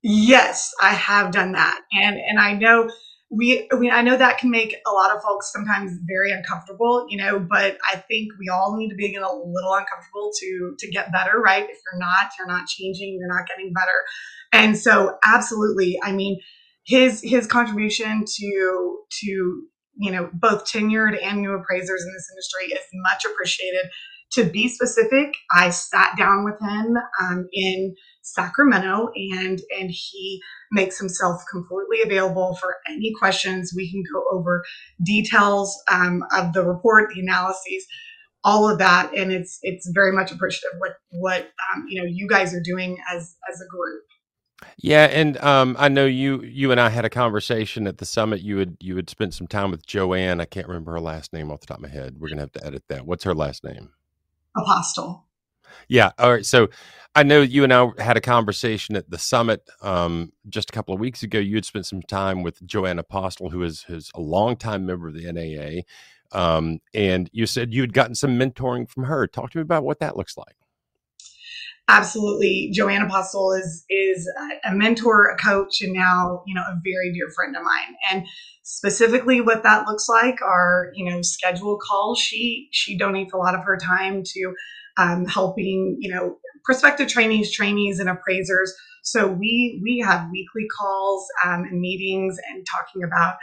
Yes, 0.02 0.72
I 0.80 0.90
have 0.90 1.32
done 1.32 1.52
that, 1.52 1.80
and 1.92 2.16
and 2.16 2.38
I 2.38 2.54
know 2.54 2.90
we, 3.34 3.66
we 3.78 3.90
I 3.90 4.02
know 4.02 4.16
that 4.16 4.36
can 4.38 4.50
make 4.50 4.76
a 4.86 4.90
lot 4.90 5.14
of 5.16 5.22
folks 5.22 5.50
sometimes 5.50 5.92
very 6.06 6.30
uncomfortable, 6.32 7.06
you 7.08 7.16
know, 7.16 7.38
but 7.38 7.78
I 7.90 7.96
think 7.96 8.28
we 8.38 8.50
all 8.50 8.76
need 8.76 8.90
to 8.90 8.94
be 8.94 9.06
a 9.14 9.20
little 9.20 9.74
uncomfortable 9.74 10.30
to 10.38 10.74
to 10.78 10.90
get 10.90 11.10
better, 11.12 11.40
right? 11.40 11.64
If 11.64 11.78
you're 11.90 11.98
not, 11.98 12.30
you're 12.38 12.46
not 12.46 12.66
changing, 12.66 13.16
you're 13.18 13.34
not 13.34 13.48
getting 13.48 13.72
better. 13.72 14.04
And 14.52 14.76
so 14.76 15.16
absolutely, 15.24 15.98
I 16.02 16.12
mean, 16.12 16.40
his 16.84 17.22
his 17.22 17.46
contribution 17.46 18.24
to 18.26 18.98
to 19.22 19.62
you 19.96 20.10
know 20.10 20.28
both 20.34 20.66
tenured 20.66 21.16
and 21.22 21.40
new 21.40 21.52
appraisers 21.52 22.02
in 22.02 22.12
this 22.12 22.28
industry 22.30 22.76
is 22.76 22.86
much 22.92 23.24
appreciated. 23.24 23.86
To 24.34 24.44
be 24.44 24.68
specific, 24.68 25.34
I 25.52 25.70
sat 25.70 26.16
down 26.16 26.44
with 26.44 26.58
him 26.60 26.96
um, 27.20 27.48
in 27.52 27.94
Sacramento, 28.22 29.10
and 29.14 29.60
and 29.78 29.90
he 29.90 30.40
makes 30.70 30.98
himself 30.98 31.42
completely 31.50 31.98
available 32.04 32.56
for 32.56 32.76
any 32.88 33.12
questions. 33.18 33.72
We 33.76 33.90
can 33.90 34.02
go 34.12 34.24
over 34.32 34.64
details 35.04 35.76
um, 35.90 36.24
of 36.32 36.54
the 36.54 36.64
report, 36.64 37.10
the 37.14 37.20
analyses, 37.20 37.86
all 38.44 38.68
of 38.68 38.78
that, 38.78 39.12
and 39.16 39.32
it's 39.32 39.58
it's 39.62 39.90
very 39.92 40.12
much 40.12 40.32
appreciative 40.32 40.78
what 40.78 40.92
what 41.10 41.42
um, 41.74 41.84
you 41.88 42.00
know 42.00 42.08
you 42.08 42.26
guys 42.28 42.54
are 42.54 42.62
doing 42.62 42.96
as 43.12 43.36
as 43.52 43.60
a 43.60 43.68
group. 43.68 44.02
Yeah, 44.78 45.06
and 45.06 45.36
um, 45.38 45.76
I 45.78 45.88
know 45.88 46.06
you 46.06 46.42
you 46.42 46.70
and 46.70 46.80
I 46.80 46.88
had 46.88 47.04
a 47.04 47.10
conversation 47.10 47.86
at 47.86 47.98
the 47.98 48.06
summit. 48.06 48.40
You 48.40 48.58
had 48.58 48.76
you 48.80 48.96
had 48.96 49.10
spent 49.10 49.34
some 49.34 49.46
time 49.46 49.70
with 49.70 49.86
Joanne. 49.86 50.40
I 50.40 50.44
can't 50.44 50.68
remember 50.68 50.92
her 50.92 51.00
last 51.00 51.32
name 51.32 51.50
off 51.50 51.60
the 51.60 51.66
top 51.66 51.78
of 51.78 51.82
my 51.82 51.88
head. 51.88 52.16
We're 52.18 52.28
gonna 52.28 52.42
have 52.42 52.52
to 52.52 52.66
edit 52.66 52.84
that. 52.88 53.06
What's 53.06 53.24
her 53.24 53.34
last 53.34 53.64
name? 53.64 53.90
Apostle. 54.56 55.26
Yeah. 55.88 56.10
All 56.18 56.32
right. 56.32 56.46
So 56.46 56.68
I 57.14 57.22
know 57.22 57.42
you 57.42 57.64
and 57.64 57.72
I 57.72 57.88
had 57.98 58.16
a 58.16 58.20
conversation 58.20 58.96
at 58.96 59.10
the 59.10 59.18
summit 59.18 59.68
um, 59.82 60.32
just 60.48 60.70
a 60.70 60.72
couple 60.72 60.94
of 60.94 61.00
weeks 61.00 61.22
ago. 61.22 61.38
You 61.38 61.56
had 61.56 61.64
spent 61.64 61.86
some 61.86 62.02
time 62.02 62.42
with 62.42 62.64
Joanne 62.66 62.98
Apostle, 62.98 63.50
who 63.50 63.62
is 63.62 63.82
who's 63.82 64.10
a 64.14 64.20
longtime 64.20 64.86
member 64.86 65.08
of 65.08 65.14
the 65.14 65.30
NAA, 65.30 65.82
um, 66.38 66.78
and 66.94 67.28
you 67.32 67.44
said 67.44 67.74
you 67.74 67.82
had 67.82 67.92
gotten 67.92 68.14
some 68.14 68.38
mentoring 68.38 68.88
from 68.88 69.04
her. 69.04 69.26
Talk 69.26 69.50
to 69.50 69.58
me 69.58 69.62
about 69.62 69.84
what 69.84 70.00
that 70.00 70.16
looks 70.16 70.38
like. 70.38 70.56
Absolutely, 71.88 72.70
Joanne 72.72 73.02
Apostle 73.02 73.52
is 73.52 73.84
is 73.90 74.30
a 74.64 74.74
mentor, 74.74 75.26
a 75.26 75.36
coach, 75.36 75.82
and 75.82 75.92
now 75.92 76.42
you 76.46 76.54
know 76.54 76.62
a 76.62 76.80
very 76.82 77.12
dear 77.12 77.28
friend 77.34 77.56
of 77.56 77.62
mine. 77.62 77.96
And 78.10 78.26
specifically, 78.62 79.40
what 79.40 79.64
that 79.64 79.86
looks 79.86 80.08
like 80.08 80.40
are 80.42 80.90
you 80.94 81.10
know 81.10 81.22
scheduled 81.22 81.80
calls. 81.80 82.20
She 82.20 82.68
she 82.70 82.96
donates 82.96 83.32
a 83.34 83.36
lot 83.36 83.54
of 83.54 83.64
her 83.64 83.76
time 83.76 84.22
to 84.24 84.54
um, 84.96 85.26
helping 85.26 85.96
you 86.00 86.14
know 86.14 86.38
prospective 86.64 87.08
trainees, 87.08 87.52
trainees, 87.52 87.98
and 87.98 88.08
appraisers. 88.08 88.72
So 89.02 89.26
we 89.26 89.80
we 89.82 89.98
have 89.98 90.30
weekly 90.30 90.66
calls 90.78 91.26
um, 91.44 91.64
and 91.64 91.80
meetings 91.80 92.38
and 92.48 92.64
talking 92.64 93.02
about 93.02 93.34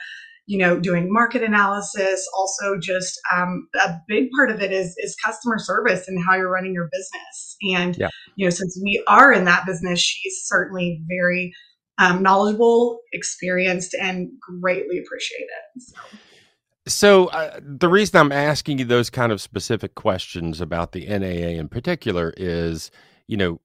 you 0.49 0.57
know 0.57 0.79
doing 0.79 1.13
market 1.13 1.43
analysis. 1.43 2.27
Also, 2.35 2.77
just 2.79 3.17
um, 3.33 3.67
a 3.85 3.93
big 4.07 4.29
part 4.35 4.49
of 4.49 4.61
it 4.61 4.71
is 4.71 4.95
is 4.97 5.15
customer 5.23 5.59
service 5.59 6.07
and 6.07 6.19
how 6.25 6.35
you're 6.35 6.49
running 6.49 6.73
your 6.73 6.89
business. 6.91 7.55
And 7.77 7.95
yeah. 7.97 8.09
you 8.35 8.47
know 8.47 8.49
since 8.49 8.77
we 8.83 9.01
are 9.07 9.31
in 9.31 9.45
that 9.45 9.67
business, 9.67 9.99
she's 9.99 10.41
certainly 10.45 11.01
very 11.07 11.53
um, 11.99 12.23
knowledgeable, 12.23 12.99
experienced, 13.13 13.95
and 14.01 14.29
greatly 14.59 14.97
appreciated. 14.97 15.47
So. 15.77 16.17
So 16.87 17.27
uh, 17.27 17.59
the 17.61 17.87
reason 17.87 18.19
I'm 18.19 18.31
asking 18.31 18.79
you 18.79 18.85
those 18.85 19.11
kind 19.11 19.31
of 19.31 19.39
specific 19.41 19.93
questions 19.93 20.59
about 20.59 20.91
the 20.91 21.05
NAA 21.05 21.59
in 21.59 21.69
particular 21.69 22.33
is, 22.35 22.89
you 23.27 23.37
know, 23.37 23.61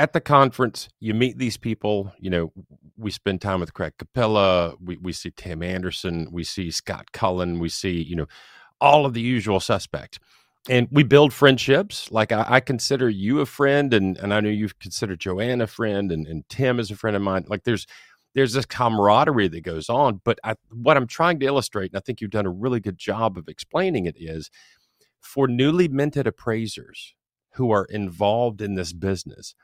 at 0.00 0.14
the 0.14 0.20
conference 0.20 0.88
you 0.98 1.12
meet 1.12 1.36
these 1.36 1.58
people. 1.58 2.12
You 2.18 2.30
know, 2.30 2.52
we 2.96 3.10
spend 3.10 3.42
time 3.42 3.60
with 3.60 3.74
Craig 3.74 3.92
Capella. 3.98 4.74
We 4.82 4.96
we 4.96 5.12
see 5.12 5.30
Tim 5.30 5.62
Anderson. 5.62 6.28
We 6.32 6.42
see 6.42 6.70
Scott 6.70 7.12
Cullen. 7.12 7.58
We 7.58 7.68
see 7.68 8.02
you 8.02 8.16
know 8.16 8.26
all 8.80 9.04
of 9.04 9.12
the 9.12 9.20
usual 9.20 9.60
suspects. 9.60 10.18
And 10.68 10.88
we 10.90 11.02
build 11.02 11.32
friendships. 11.34 12.10
Like 12.10 12.32
I, 12.32 12.44
I 12.48 12.60
consider 12.60 13.08
you 13.10 13.40
a 13.40 13.46
friend, 13.46 13.92
and, 13.92 14.16
and 14.18 14.32
I 14.32 14.40
know 14.40 14.48
you've 14.48 14.78
considered 14.78 15.20
Joanne 15.20 15.60
a 15.60 15.66
friend, 15.66 16.10
and, 16.10 16.26
and 16.26 16.48
Tim 16.48 16.80
is 16.80 16.90
a 16.90 16.96
friend 16.96 17.16
of 17.16 17.22
mine. 17.22 17.44
Like 17.46 17.64
there's 17.64 17.86
there's 18.34 18.54
this 18.54 18.66
camaraderie 18.66 19.48
that 19.48 19.64
goes 19.64 19.90
on. 19.90 20.22
But 20.24 20.38
I, 20.44 20.54
what 20.72 20.96
I'm 20.96 21.06
trying 21.06 21.40
to 21.40 21.46
illustrate, 21.46 21.90
and 21.92 21.98
I 21.98 22.00
think 22.00 22.20
you've 22.22 22.30
done 22.30 22.46
a 22.46 22.50
really 22.64 22.80
good 22.80 22.96
job 22.96 23.36
of 23.36 23.48
explaining 23.48 24.06
it, 24.06 24.16
is 24.18 24.50
for 25.20 25.46
newly 25.46 25.88
minted 25.88 26.26
appraisers 26.26 27.14
who 27.54 27.70
are 27.70 27.84
involved 27.86 28.62
in 28.62 28.74
this 28.74 28.92
business, 28.92 29.54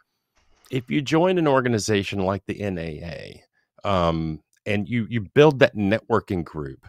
if 0.71 0.91
you 0.91 1.03
join 1.03 1.39
an 1.39 1.49
organization 1.49 2.21
like 2.21 2.43
the 2.47 2.59
NAA 2.71 3.89
um, 3.89 4.41
and 4.67 4.89
you 4.89 5.07
you 5.11 5.23
build 5.23 5.61
that 5.61 5.77
networking 5.77 6.45
group, 6.45 6.87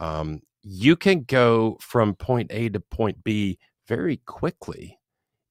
um, 0.00 0.42
you 0.62 0.96
can 0.96 1.22
go 1.24 1.78
from 1.80 2.14
point 2.14 2.50
A 2.52 2.68
to 2.70 2.80
point 2.80 3.24
B 3.24 3.58
very 3.88 4.18
quickly 4.26 4.98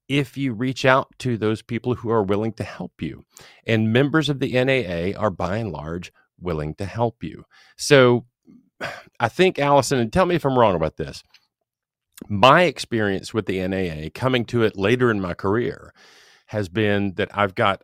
if 0.08 0.36
you 0.36 0.52
reach 0.54 0.84
out 0.84 1.08
to 1.18 1.36
those 1.36 1.62
people 1.62 1.96
who 1.96 2.10
are 2.10 2.22
willing 2.22 2.52
to 2.54 2.64
help 2.64 2.92
you. 3.00 3.24
And 3.66 3.92
members 3.92 4.28
of 4.28 4.40
the 4.40 4.52
NAA 4.52 5.18
are 5.20 5.30
by 5.30 5.58
and 5.58 5.72
large 5.72 6.12
willing 6.40 6.74
to 6.76 6.86
help 6.86 7.24
you. 7.24 7.44
So 7.76 8.26
I 9.20 9.28
think, 9.28 9.58
Allison, 9.58 9.98
and 9.98 10.12
tell 10.12 10.26
me 10.26 10.36
if 10.36 10.44
I'm 10.44 10.58
wrong 10.58 10.74
about 10.76 10.96
this. 10.96 11.22
My 12.28 12.62
experience 12.62 13.34
with 13.34 13.46
the 13.46 13.66
NAA, 13.66 14.10
coming 14.14 14.44
to 14.46 14.62
it 14.62 14.76
later 14.76 15.10
in 15.10 15.20
my 15.20 15.34
career, 15.34 15.92
has 16.46 16.68
been 16.68 17.14
that 17.14 17.30
I've 17.36 17.54
got 17.54 17.82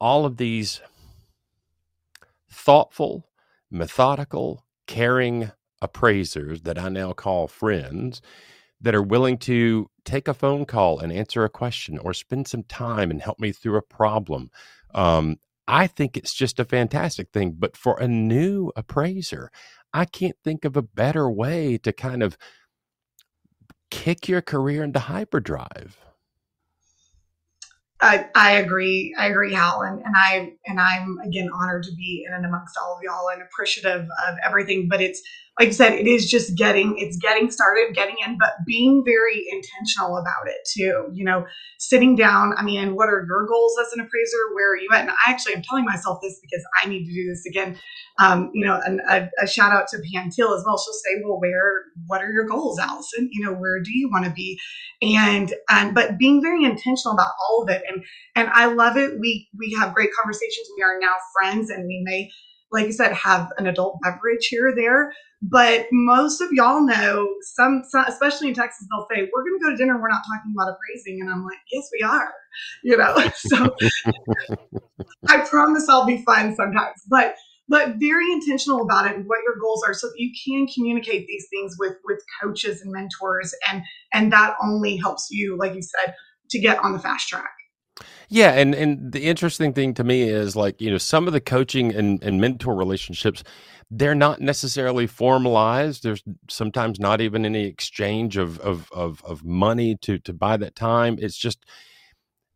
all 0.00 0.24
of 0.24 0.36
these 0.36 0.80
thoughtful, 2.50 3.26
methodical, 3.70 4.64
caring 4.86 5.52
appraisers 5.82 6.62
that 6.62 6.78
I 6.78 6.88
now 6.88 7.12
call 7.12 7.46
friends 7.48 8.20
that 8.80 8.94
are 8.94 9.02
willing 9.02 9.38
to 9.38 9.88
take 10.04 10.26
a 10.26 10.34
phone 10.34 10.64
call 10.64 10.98
and 10.98 11.12
answer 11.12 11.44
a 11.44 11.50
question 11.50 11.98
or 11.98 12.14
spend 12.14 12.48
some 12.48 12.64
time 12.64 13.10
and 13.10 13.20
help 13.20 13.38
me 13.38 13.52
through 13.52 13.76
a 13.76 13.82
problem. 13.82 14.50
Um, 14.94 15.36
I 15.68 15.86
think 15.86 16.16
it's 16.16 16.34
just 16.34 16.58
a 16.58 16.64
fantastic 16.64 17.30
thing. 17.30 17.54
But 17.58 17.76
for 17.76 17.98
a 18.00 18.08
new 18.08 18.72
appraiser, 18.74 19.50
I 19.92 20.04
can't 20.04 20.36
think 20.42 20.64
of 20.64 20.76
a 20.76 20.82
better 20.82 21.30
way 21.30 21.78
to 21.78 21.92
kind 21.92 22.22
of 22.22 22.36
kick 23.90 24.28
your 24.28 24.40
career 24.40 24.82
into 24.82 24.98
hyperdrive. 24.98 25.98
I, 28.02 28.26
I 28.34 28.52
agree. 28.52 29.14
I 29.18 29.26
agree, 29.26 29.52
Hal, 29.52 29.82
and, 29.82 30.00
and 30.02 30.14
I 30.16 30.52
and 30.66 30.80
I'm 30.80 31.18
again 31.24 31.50
honored 31.54 31.82
to 31.84 31.92
be 31.94 32.24
in 32.26 32.34
and 32.34 32.46
amongst 32.46 32.76
all 32.78 32.96
of 32.96 33.02
y'all 33.02 33.28
and 33.28 33.42
appreciative 33.42 34.02
of 34.02 34.36
everything. 34.44 34.88
But 34.88 35.02
it's 35.02 35.20
like 35.60 35.68
I 35.68 35.72
said, 35.72 35.92
it 35.92 36.06
is 36.06 36.28
just 36.28 36.56
getting 36.56 36.94
it's 36.96 37.18
getting 37.18 37.50
started, 37.50 37.94
getting 37.94 38.16
in, 38.26 38.38
but 38.38 38.52
being 38.66 39.02
very 39.04 39.44
intentional 39.52 40.16
about 40.16 40.46
it 40.46 40.66
too. 40.66 41.10
You 41.12 41.22
know, 41.22 41.44
sitting 41.78 42.16
down. 42.16 42.54
I 42.56 42.62
mean, 42.62 42.96
what 42.96 43.10
are 43.10 43.26
your 43.28 43.46
goals 43.46 43.76
as 43.78 43.92
an 43.92 44.00
appraiser? 44.00 44.38
Where 44.54 44.72
are 44.72 44.76
you 44.78 44.88
at? 44.90 45.02
And 45.02 45.10
I 45.10 45.30
actually 45.30 45.56
am 45.56 45.62
telling 45.62 45.84
myself 45.84 46.20
this 46.22 46.40
because 46.40 46.64
I 46.82 46.88
need 46.88 47.04
to 47.04 47.12
do 47.12 47.28
this 47.28 47.44
again. 47.44 47.78
Um, 48.18 48.50
you 48.54 48.64
know, 48.64 48.80
and 48.86 49.00
a, 49.06 49.28
a, 49.42 49.46
shout 49.46 49.70
out 49.70 49.86
to 49.88 49.98
Pam 50.14 50.30
Teal 50.30 50.54
as 50.54 50.64
well. 50.64 50.78
She'll 50.78 50.94
say, 50.94 51.20
"Well, 51.22 51.38
where? 51.38 51.84
What 52.06 52.22
are 52.22 52.32
your 52.32 52.46
goals, 52.46 52.78
Allison? 52.78 53.28
You 53.30 53.44
know, 53.44 53.52
where 53.52 53.82
do 53.82 53.90
you 53.92 54.08
want 54.10 54.24
to 54.24 54.30
be?" 54.30 54.58
And 55.02 55.52
and 55.68 55.94
but 55.94 56.16
being 56.16 56.40
very 56.40 56.64
intentional 56.64 57.12
about 57.12 57.32
all 57.38 57.62
of 57.64 57.68
it. 57.68 57.82
And 57.86 58.02
and 58.34 58.48
I 58.54 58.72
love 58.72 58.96
it. 58.96 59.20
We 59.20 59.50
we 59.58 59.76
have 59.78 59.94
great 59.94 60.10
conversations. 60.18 60.68
We 60.74 60.82
are 60.82 60.98
now 60.98 61.16
friends, 61.38 61.68
and 61.68 61.86
we 61.86 62.00
may 62.02 62.30
like 62.72 62.86
you 62.86 62.92
said, 62.92 63.12
have 63.12 63.50
an 63.58 63.66
adult 63.66 63.98
beverage 64.02 64.46
here 64.46 64.68
or 64.68 64.74
there. 64.74 65.12
But 65.42 65.86
most 65.90 66.40
of 66.40 66.50
y'all 66.52 66.84
know, 66.84 67.26
some, 67.54 67.82
some 67.88 68.04
especially 68.06 68.48
in 68.48 68.54
Texas, 68.54 68.86
they'll 68.90 69.06
say, 69.10 69.28
We're 69.32 69.42
going 69.42 69.58
to 69.58 69.64
go 69.64 69.70
to 69.70 69.76
dinner. 69.76 70.00
We're 70.00 70.08
not 70.08 70.22
talking 70.26 70.52
about 70.54 70.74
appraising. 70.74 71.20
And 71.20 71.30
I'm 71.30 71.44
like, 71.44 71.58
Yes, 71.72 71.88
we 71.92 72.02
are. 72.06 72.32
You 72.82 72.96
know, 72.96 73.16
so 73.36 73.76
I 75.28 75.38
promise 75.48 75.88
I'll 75.88 76.04
be 76.04 76.20
fun 76.24 76.56
sometimes. 76.56 77.00
But 77.08 77.36
but 77.70 77.94
very 78.00 78.30
intentional 78.32 78.82
about 78.82 79.06
it 79.06 79.16
and 79.16 79.24
what 79.26 79.38
your 79.46 79.54
goals 79.60 79.84
are 79.86 79.94
so 79.94 80.08
that 80.08 80.18
you 80.18 80.32
can 80.44 80.66
communicate 80.66 81.26
these 81.28 81.46
things 81.48 81.76
with 81.78 81.94
with 82.04 82.20
coaches 82.42 82.82
and 82.82 82.92
mentors 82.92 83.54
and 83.70 83.82
and 84.12 84.32
that 84.32 84.56
only 84.62 84.96
helps 84.96 85.28
you 85.30 85.56
like 85.56 85.74
you 85.74 85.82
said 85.82 86.14
to 86.50 86.58
get 86.58 86.78
on 86.80 86.92
the 86.92 86.98
fast 86.98 87.28
track 87.28 87.52
yeah, 88.28 88.52
and 88.52 88.74
and 88.74 89.12
the 89.12 89.24
interesting 89.24 89.72
thing 89.72 89.94
to 89.94 90.04
me 90.04 90.22
is 90.22 90.56
like 90.56 90.80
you 90.80 90.90
know 90.90 90.98
some 90.98 91.26
of 91.26 91.32
the 91.32 91.40
coaching 91.40 91.94
and, 91.94 92.22
and 92.22 92.40
mentor 92.40 92.74
relationships, 92.74 93.42
they're 93.90 94.14
not 94.14 94.40
necessarily 94.40 95.06
formalized. 95.06 96.02
There's 96.02 96.22
sometimes 96.48 97.00
not 97.00 97.20
even 97.20 97.44
any 97.44 97.64
exchange 97.64 98.36
of 98.36 98.58
of 98.60 98.90
of, 98.92 99.22
of 99.24 99.44
money 99.44 99.96
to 100.02 100.18
to 100.18 100.32
buy 100.32 100.56
that 100.56 100.74
time. 100.76 101.18
It's 101.20 101.36
just 101.36 101.64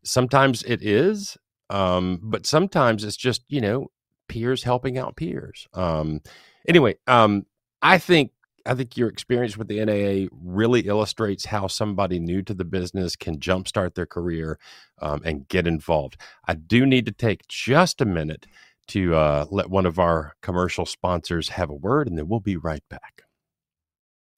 sometimes 0.05 0.63
it 0.65 0.83
is, 0.83 1.37
um, 1.71 2.21
but 2.23 2.47
sometimes 2.47 3.05
it's 3.05 3.17
just 3.17 3.43
you 3.49 3.61
know 3.61 3.89
peers 4.29 4.63
helping 4.63 4.99
out 4.99 5.17
peers. 5.17 5.67
Um, 5.75 6.21
anyway, 6.67 6.97
um, 7.07 7.47
I 7.83 7.99
think 7.99 8.33
I 8.67 8.75
think 8.75 8.97
your 8.97 9.09
experience 9.09 9.57
with 9.57 9.69
the 9.69 9.85
NAA 9.85 10.29
really 10.43 10.83
illustrates 10.83 11.45
how 11.45 11.67
somebody 11.67 12.19
new 12.19 12.43
to 12.43 12.55
the 12.55 12.65
business 12.65 13.15
can 13.15 13.39
jumpstart 13.39 13.95
their 13.95 14.07
career 14.07 14.59
um, 15.03 15.21
and 15.25 15.47
get 15.49 15.67
involved. 15.67 16.21
I 16.49 16.55
do 16.55 16.87
need 16.87 17.07
to 17.07 17.13
take 17.13 17.47
just 17.47 18.01
a 18.01 18.07
minute 18.07 18.47
to 18.89 19.15
uh, 19.15 19.47
let 19.51 19.71
one 19.71 19.87
of 19.87 19.99
our 19.99 20.35
commercial 20.43 20.87
sponsors 20.87 21.51
have 21.51 21.71
a 21.71 21.75
word, 21.75 22.09
and 22.09 22.19
then 22.19 22.29
we'll 22.29 22.41
be 22.41 22.57
right 22.57 22.83
back. 22.89 23.23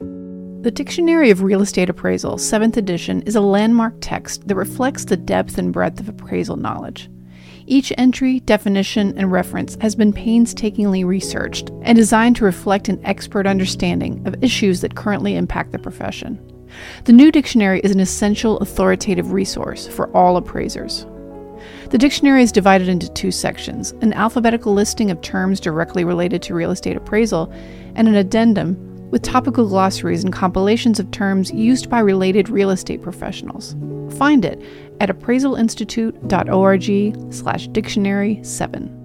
The 0.00 0.72
Dictionary 0.72 1.30
of 1.30 1.42
Real 1.42 1.62
Estate 1.62 1.88
Appraisal, 1.88 2.36
7th 2.36 2.76
edition, 2.76 3.22
is 3.22 3.36
a 3.36 3.40
landmark 3.40 3.94
text 4.00 4.48
that 4.48 4.56
reflects 4.56 5.04
the 5.04 5.16
depth 5.16 5.58
and 5.58 5.72
breadth 5.72 6.00
of 6.00 6.08
appraisal 6.08 6.56
knowledge. 6.56 7.08
Each 7.68 7.92
entry, 7.98 8.40
definition, 8.40 9.18
and 9.18 9.32
reference 9.32 9.76
has 9.80 9.96
been 9.96 10.12
painstakingly 10.12 11.02
researched 11.02 11.70
and 11.82 11.96
designed 11.96 12.36
to 12.36 12.44
reflect 12.44 12.88
an 12.88 13.04
expert 13.04 13.44
understanding 13.44 14.24
of 14.24 14.42
issues 14.42 14.82
that 14.82 14.94
currently 14.94 15.34
impact 15.34 15.72
the 15.72 15.78
profession. 15.78 16.38
The 17.04 17.12
new 17.12 17.32
dictionary 17.32 17.80
is 17.80 17.90
an 17.90 17.98
essential 17.98 18.58
authoritative 18.58 19.32
resource 19.32 19.88
for 19.88 20.08
all 20.16 20.36
appraisers. 20.36 21.06
The 21.90 21.98
dictionary 21.98 22.42
is 22.42 22.52
divided 22.52 22.88
into 22.88 23.12
two 23.12 23.32
sections 23.32 23.92
an 24.00 24.12
alphabetical 24.12 24.72
listing 24.72 25.10
of 25.10 25.20
terms 25.20 25.58
directly 25.58 26.04
related 26.04 26.42
to 26.42 26.54
real 26.54 26.70
estate 26.70 26.96
appraisal, 26.96 27.52
and 27.96 28.06
an 28.06 28.14
addendum 28.14 28.76
with 29.10 29.22
topical 29.22 29.68
glossaries 29.68 30.24
and 30.24 30.32
compilations 30.32 30.98
of 30.98 31.10
terms 31.10 31.50
used 31.52 31.90
by 31.90 32.00
related 32.00 32.48
real 32.48 32.70
estate 32.70 33.02
professionals. 33.02 33.76
Find 34.18 34.44
it 34.44 34.60
at 35.00 35.08
appraisalinstitute.org 35.08 37.32
slash 37.32 37.68
dictionary 37.68 38.40
7. 38.42 38.96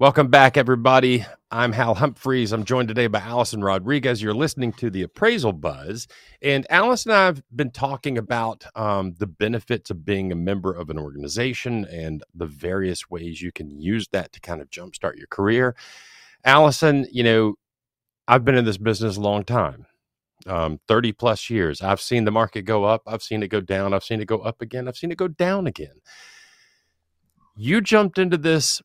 Welcome 0.00 0.26
back, 0.26 0.56
everybody. 0.56 1.24
I'm 1.52 1.70
Hal 1.70 1.94
Humphreys. 1.94 2.52
I'm 2.52 2.64
joined 2.64 2.88
today 2.88 3.06
by 3.06 3.20
Allison 3.20 3.62
Rodriguez. 3.62 4.20
You're 4.20 4.34
listening 4.34 4.72
to 4.72 4.90
the 4.90 5.02
Appraisal 5.02 5.52
Buzz. 5.52 6.08
And 6.42 6.66
Allison 6.68 7.12
and 7.12 7.20
I 7.20 7.26
have 7.26 7.44
been 7.54 7.70
talking 7.70 8.18
about 8.18 8.64
um, 8.74 9.14
the 9.18 9.28
benefits 9.28 9.90
of 9.90 10.04
being 10.04 10.32
a 10.32 10.34
member 10.34 10.72
of 10.72 10.90
an 10.90 10.98
organization 10.98 11.84
and 11.84 12.24
the 12.34 12.46
various 12.46 13.08
ways 13.08 13.40
you 13.40 13.52
can 13.52 13.80
use 13.80 14.08
that 14.08 14.32
to 14.32 14.40
kind 14.40 14.60
of 14.60 14.68
jumpstart 14.68 15.16
your 15.16 15.28
career. 15.28 15.76
Allison, 16.44 17.06
you 17.10 17.22
know, 17.22 17.54
I've 18.28 18.44
been 18.44 18.54
in 18.56 18.64
this 18.64 18.78
business 18.78 19.16
a 19.16 19.20
long 19.20 19.44
time. 19.44 19.86
Um, 20.46 20.78
30 20.88 21.12
plus 21.12 21.48
years. 21.48 21.80
I've 21.80 22.02
seen 22.02 22.24
the 22.24 22.30
market 22.30 22.62
go 22.62 22.84
up. 22.84 23.02
I've 23.06 23.22
seen 23.22 23.42
it 23.42 23.48
go 23.48 23.62
down. 23.62 23.94
I've 23.94 24.04
seen 24.04 24.20
it 24.20 24.26
go 24.26 24.40
up 24.40 24.60
again. 24.60 24.88
I've 24.88 24.96
seen 24.96 25.10
it 25.10 25.16
go 25.16 25.28
down 25.28 25.66
again. 25.66 26.00
You 27.56 27.80
jumped 27.80 28.18
into 28.18 28.36
this 28.36 28.82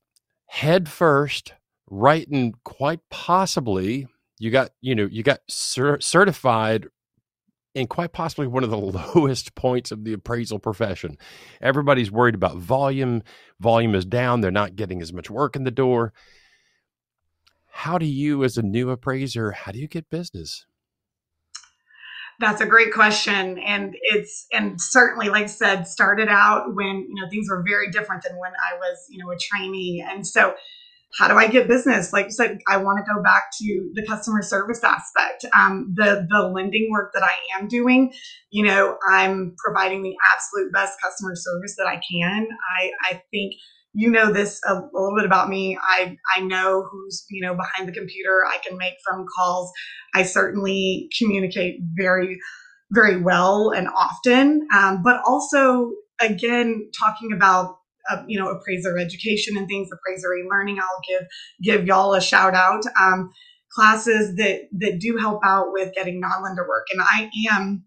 head 0.47 0.87
first, 0.87 1.53
right 1.89 2.27
and 2.27 2.53
quite 2.63 2.99
possibly 3.09 4.07
you 4.39 4.51
got 4.51 4.71
you 4.79 4.95
know 4.95 5.07
you 5.11 5.23
got 5.23 5.39
cer- 5.49 5.99
certified 5.99 6.87
in 7.75 7.87
quite 7.87 8.13
possibly 8.13 8.47
one 8.47 8.63
of 8.63 8.69
the 8.69 8.77
lowest 9.15 9.53
points 9.55 9.91
of 9.91 10.03
the 10.03 10.13
appraisal 10.13 10.59
profession. 10.59 11.17
Everybody's 11.61 12.11
worried 12.11 12.35
about 12.35 12.57
volume. 12.57 13.21
Volume 13.59 13.95
is 13.95 14.05
down. 14.05 14.41
They're 14.41 14.51
not 14.51 14.75
getting 14.75 15.01
as 15.01 15.13
much 15.13 15.29
work 15.29 15.55
in 15.55 15.63
the 15.65 15.71
door. 15.71 16.13
How 17.71 17.97
do 17.97 18.05
you, 18.05 18.43
as 18.43 18.57
a 18.57 18.61
new 18.61 18.89
appraiser, 18.89 19.51
how 19.51 19.71
do 19.71 19.79
you 19.79 19.87
get 19.87 20.09
business? 20.09 20.65
That's 22.39 22.61
a 22.61 22.65
great 22.65 22.93
question. 22.93 23.59
And 23.59 23.95
it's, 24.01 24.47
and 24.53 24.79
certainly, 24.81 25.29
like 25.29 25.43
I 25.43 25.47
said, 25.47 25.87
started 25.87 26.29
out 26.29 26.73
when, 26.73 27.05
you 27.09 27.15
know, 27.15 27.29
things 27.29 27.47
were 27.49 27.63
very 27.67 27.89
different 27.91 28.23
than 28.23 28.37
when 28.37 28.51
I 28.51 28.77
was, 28.77 29.05
you 29.09 29.23
know, 29.23 29.31
a 29.31 29.37
trainee. 29.37 30.05
And 30.07 30.25
so, 30.25 30.55
how 31.17 31.27
do 31.27 31.35
I 31.35 31.47
get 31.47 31.67
business? 31.67 32.13
Like 32.13 32.25
you 32.25 32.31
said, 32.31 32.59
I 32.67 32.77
want 32.77 32.99
to 32.99 33.13
go 33.13 33.21
back 33.21 33.45
to 33.59 33.91
the 33.95 34.05
customer 34.05 34.43
service 34.43 34.83
aspect. 34.83 35.45
Um, 35.57 35.93
the 35.95 36.27
the 36.29 36.43
lending 36.43 36.89
work 36.91 37.13
that 37.13 37.23
I 37.23 37.33
am 37.57 37.67
doing, 37.67 38.13
you 38.51 38.63
know, 38.63 38.97
I'm 39.07 39.55
providing 39.57 40.03
the 40.03 40.15
absolute 40.35 40.71
best 40.71 41.01
customer 41.01 41.35
service 41.35 41.75
that 41.77 41.87
I 41.87 41.99
can. 42.09 42.47
I 42.79 42.91
I 43.09 43.23
think 43.31 43.55
you 43.93 44.09
know 44.09 44.31
this 44.31 44.61
a, 44.67 44.73
a, 44.73 44.89
little 44.93 45.15
bit 45.15 45.25
about 45.25 45.49
me. 45.49 45.77
I 45.81 46.15
I 46.35 46.41
know 46.41 46.87
who's 46.91 47.25
you 47.29 47.41
know 47.41 47.55
behind 47.55 47.87
the 47.87 47.93
computer. 47.93 48.43
I 48.47 48.57
can 48.65 48.77
make 48.77 48.93
phone 49.09 49.25
calls. 49.35 49.71
I 50.13 50.23
certainly 50.23 51.09
communicate 51.17 51.79
very 51.95 52.39
very 52.91 53.21
well 53.21 53.71
and 53.71 53.87
often. 53.87 54.67
Um, 54.75 55.01
but 55.03 55.21
also 55.25 55.91
again 56.21 56.89
talking 56.99 57.31
about 57.33 57.77
uh, 58.09 58.23
you 58.27 58.39
know 58.39 58.49
appraiser 58.49 58.97
education 58.97 59.57
and 59.57 59.67
things, 59.67 59.89
appraiser 59.91 60.29
learning. 60.49 60.79
I'll 60.79 61.01
give 61.07 61.27
give 61.61 61.87
y'all 61.87 62.13
a 62.13 62.21
shout 62.21 62.53
out. 62.53 62.83
Um, 62.99 63.31
classes 63.71 64.35
that 64.37 64.61
that 64.79 64.99
do 64.99 65.17
help 65.17 65.41
out 65.43 65.67
with 65.71 65.93
getting 65.93 66.19
non-lender 66.19 66.67
work, 66.67 66.87
and 66.91 67.01
I 67.01 67.29
am 67.51 67.85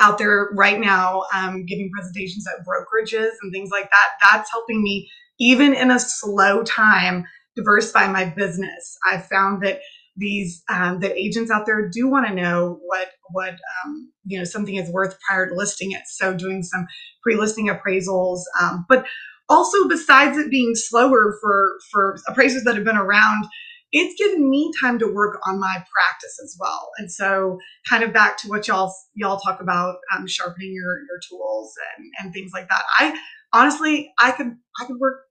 out 0.00 0.18
there 0.18 0.48
right 0.54 0.80
now 0.80 1.22
um, 1.34 1.64
giving 1.64 1.90
presentations 1.94 2.44
at 2.46 2.64
brokerages 2.66 3.30
and 3.42 3.52
things 3.52 3.70
like 3.70 3.88
that. 3.90 4.08
That's 4.22 4.50
helping 4.50 4.82
me 4.82 5.08
even 5.40 5.74
in 5.74 5.90
a 5.90 5.98
slow 5.98 6.62
time, 6.64 7.24
diversify 7.56 8.08
my 8.10 8.26
business. 8.26 8.96
I've 9.10 9.26
found 9.26 9.62
that 9.62 9.80
these 10.16 10.62
um, 10.70 11.00
that 11.00 11.16
agents 11.16 11.50
out 11.50 11.66
there 11.66 11.88
do 11.88 12.08
want 12.08 12.26
to 12.26 12.34
know 12.34 12.78
what 12.84 13.08
what 13.32 13.50
um, 13.84 14.12
you 14.24 14.38
know 14.38 14.44
something 14.44 14.76
is 14.76 14.90
worth 14.90 15.18
prior 15.28 15.48
to 15.48 15.54
listing 15.54 15.92
it. 15.92 16.02
So 16.06 16.34
doing 16.34 16.62
some 16.62 16.86
pre-listing 17.22 17.68
appraisals, 17.68 18.40
um, 18.60 18.86
but 18.88 19.06
also 19.48 19.88
besides 19.88 20.38
it 20.38 20.50
being 20.50 20.74
slower 20.74 21.36
for 21.40 21.72
for 21.92 22.18
appraisers 22.28 22.64
that 22.64 22.76
have 22.76 22.84
been 22.84 22.96
around, 22.96 23.46
it's 23.92 24.20
given 24.20 24.48
me 24.50 24.72
time 24.80 24.98
to 25.00 25.06
work 25.06 25.38
on 25.46 25.60
my 25.60 25.74
practice 25.74 26.40
as 26.42 26.56
well. 26.60 26.90
And 26.98 27.12
so, 27.12 27.58
kind 27.88 28.02
of 28.04 28.12
back 28.12 28.38
to 28.38 28.48
what 28.48 28.68
y'all 28.68 28.94
y'all 29.14 29.40
talk 29.40 29.60
about 29.60 29.96
um, 30.16 30.26
sharpening 30.26 30.72
your 30.74 30.98
your 31.08 31.20
tools 31.30 31.74
and 31.98 32.06
and 32.20 32.32
things 32.34 32.52
like 32.54 32.68
that. 32.68 32.84
I 32.98 33.18
honestly, 33.52 34.12
I 34.20 34.32
could 34.32 34.56
I 34.80 34.86
could 34.86 34.98
work 34.98 35.22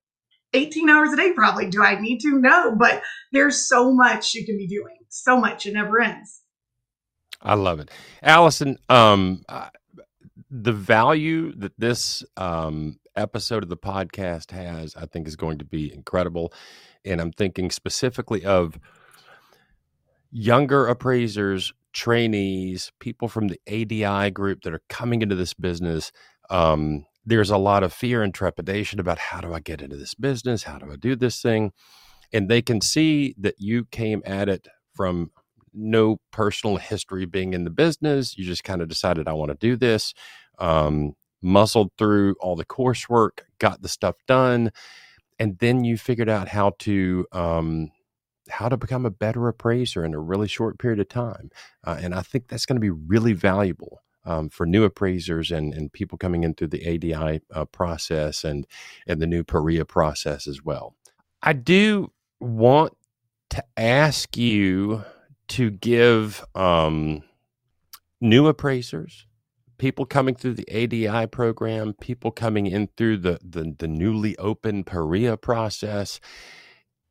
18 0.56 0.90
hours 0.90 1.14
a 1.14 1.18
day 1.18 1.34
probably. 1.34 1.70
Do 1.70 1.84
I 1.84 2.00
need 2.00 2.20
to? 2.22 2.40
No, 2.40 2.76
but 2.76 3.04
there's 3.32 3.68
so 3.68 3.92
much 3.92 4.34
you 4.34 4.46
can 4.46 4.58
be 4.58 4.68
doing. 4.68 4.98
So 5.10 5.40
much. 5.40 5.66
It 5.66 5.74
never 5.74 6.02
ends. 6.02 6.42
I 7.42 7.54
love 7.54 7.80
it. 7.80 7.92
Allison, 8.24 8.78
um, 8.90 9.44
the 10.50 10.74
value 10.74 11.54
that 11.58 11.74
this 11.78 12.24
um, 12.38 12.98
episode 13.16 13.64
of 13.64 13.70
the 13.70 13.78
podcast 13.78 14.52
has, 14.52 14.96
I 14.96 15.06
think, 15.06 15.28
is 15.28 15.36
going 15.36 15.60
to 15.60 15.66
be 15.66 15.94
incredible. 15.94 16.54
And 17.04 17.22
I'm 17.22 17.32
thinking 17.32 17.70
specifically 17.72 18.44
of 18.46 18.80
younger 20.32 20.88
appraisers, 20.88 21.74
trainees, 21.94 22.92
people 23.00 23.28
from 23.28 23.48
the 23.48 23.60
ADI 23.68 24.32
group 24.32 24.64
that 24.64 24.74
are 24.74 24.84
coming 24.90 25.22
into 25.22 25.36
this 25.36 25.54
business. 25.54 26.12
Um, 26.50 27.06
there's 27.26 27.50
a 27.50 27.58
lot 27.58 27.84
of 27.84 27.92
fear 27.92 28.22
and 28.22 28.34
trepidation 28.34 29.00
about 29.00 29.18
how 29.18 29.42
do 29.42 29.54
I 29.54 29.60
get 29.60 29.82
into 29.82 29.98
this 29.98 30.14
business? 30.14 30.64
How 30.64 30.78
do 30.78 30.92
I 30.92 30.96
do 30.96 31.16
this 31.16 31.42
thing? 31.42 31.72
And 32.32 32.50
they 32.50 32.62
can 32.62 32.82
see 32.82 33.36
that 33.38 33.56
you 33.58 33.86
came 33.86 34.22
at 34.26 34.50
it 34.50 34.68
from 34.94 35.32
no 35.74 36.20
personal 36.32 36.78
history 36.78 37.26
being 37.26 37.54
in 37.54 37.64
the 37.64 37.70
business. 37.70 38.38
You 38.38 38.46
just 38.46 38.64
kind 38.64 38.82
of 38.82 38.88
decided, 38.88 39.28
I 39.28 39.34
want 39.34 39.52
to 39.52 39.58
do 39.58 39.76
this, 39.76 40.14
um, 40.60 41.14
muscled 41.42 41.92
through 41.98 42.36
all 42.40 42.56
the 42.56 42.66
coursework, 42.66 43.42
got 43.60 43.82
the 43.82 43.90
stuff 43.90 44.16
done. 44.28 44.72
And 45.38 45.58
then 45.60 45.84
you 45.84 45.98
figured 45.98 46.30
out 46.30 46.48
how 46.48 46.74
to, 46.80 47.26
um, 47.32 47.92
how 48.50 48.70
to 48.70 48.78
become 48.78 49.06
a 49.06 49.12
better 49.12 49.48
appraiser 49.48 50.06
in 50.06 50.14
a 50.14 50.20
really 50.20 50.48
short 50.48 50.78
period 50.78 51.00
of 51.00 51.10
time. 51.10 51.50
Uh, 51.84 51.98
and 52.00 52.14
I 52.14 52.22
think 52.22 52.48
that's 52.48 52.66
going 52.66 52.78
to 52.78 52.82
be 52.82 52.92
really 52.92 53.34
valuable 53.34 54.02
um, 54.26 54.50
for 54.50 54.66
new 54.66 54.84
appraisers 54.84 55.52
and, 55.52 55.74
and 55.74 55.94
people 55.94 56.18
coming 56.18 56.44
in 56.44 56.54
through 56.54 56.70
the 56.70 56.86
ADI 56.86 57.42
uh, 57.54 57.66
process 57.66 58.44
and, 58.44 58.68
and 59.08 59.22
the 59.22 59.28
new 59.28 59.44
PAREA 59.44 59.88
process 59.88 60.48
as 60.48 60.64
well. 60.64 60.96
I 61.42 61.54
do 61.54 62.12
want 62.40 62.94
to 63.52 63.64
ask 63.78 64.36
you 64.36 65.04
to 65.48 65.70
give 65.70 66.44
um, 66.56 67.24
new 68.20 68.48
appraisers, 68.48 69.28
people 69.78 70.06
coming 70.06 70.36
through 70.36 70.56
the 70.56 70.68
ADI 70.72 71.28
program, 71.28 71.94
people 71.94 72.32
coming 72.32 72.66
in 72.66 72.90
through 72.98 73.18
the, 73.18 73.40
the, 73.44 73.76
the 73.78 73.88
newly 73.88 74.36
open 74.38 74.84
PAREA 74.84 75.38
process, 75.40 76.20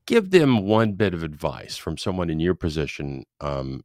give 0.06 0.30
them 0.30 0.66
one 0.66 0.92
bit 0.92 1.14
of 1.14 1.22
advice 1.22 1.76
from 1.76 1.96
someone 1.96 2.28
in 2.28 2.40
your 2.40 2.54
position 2.54 3.24
um, 3.40 3.82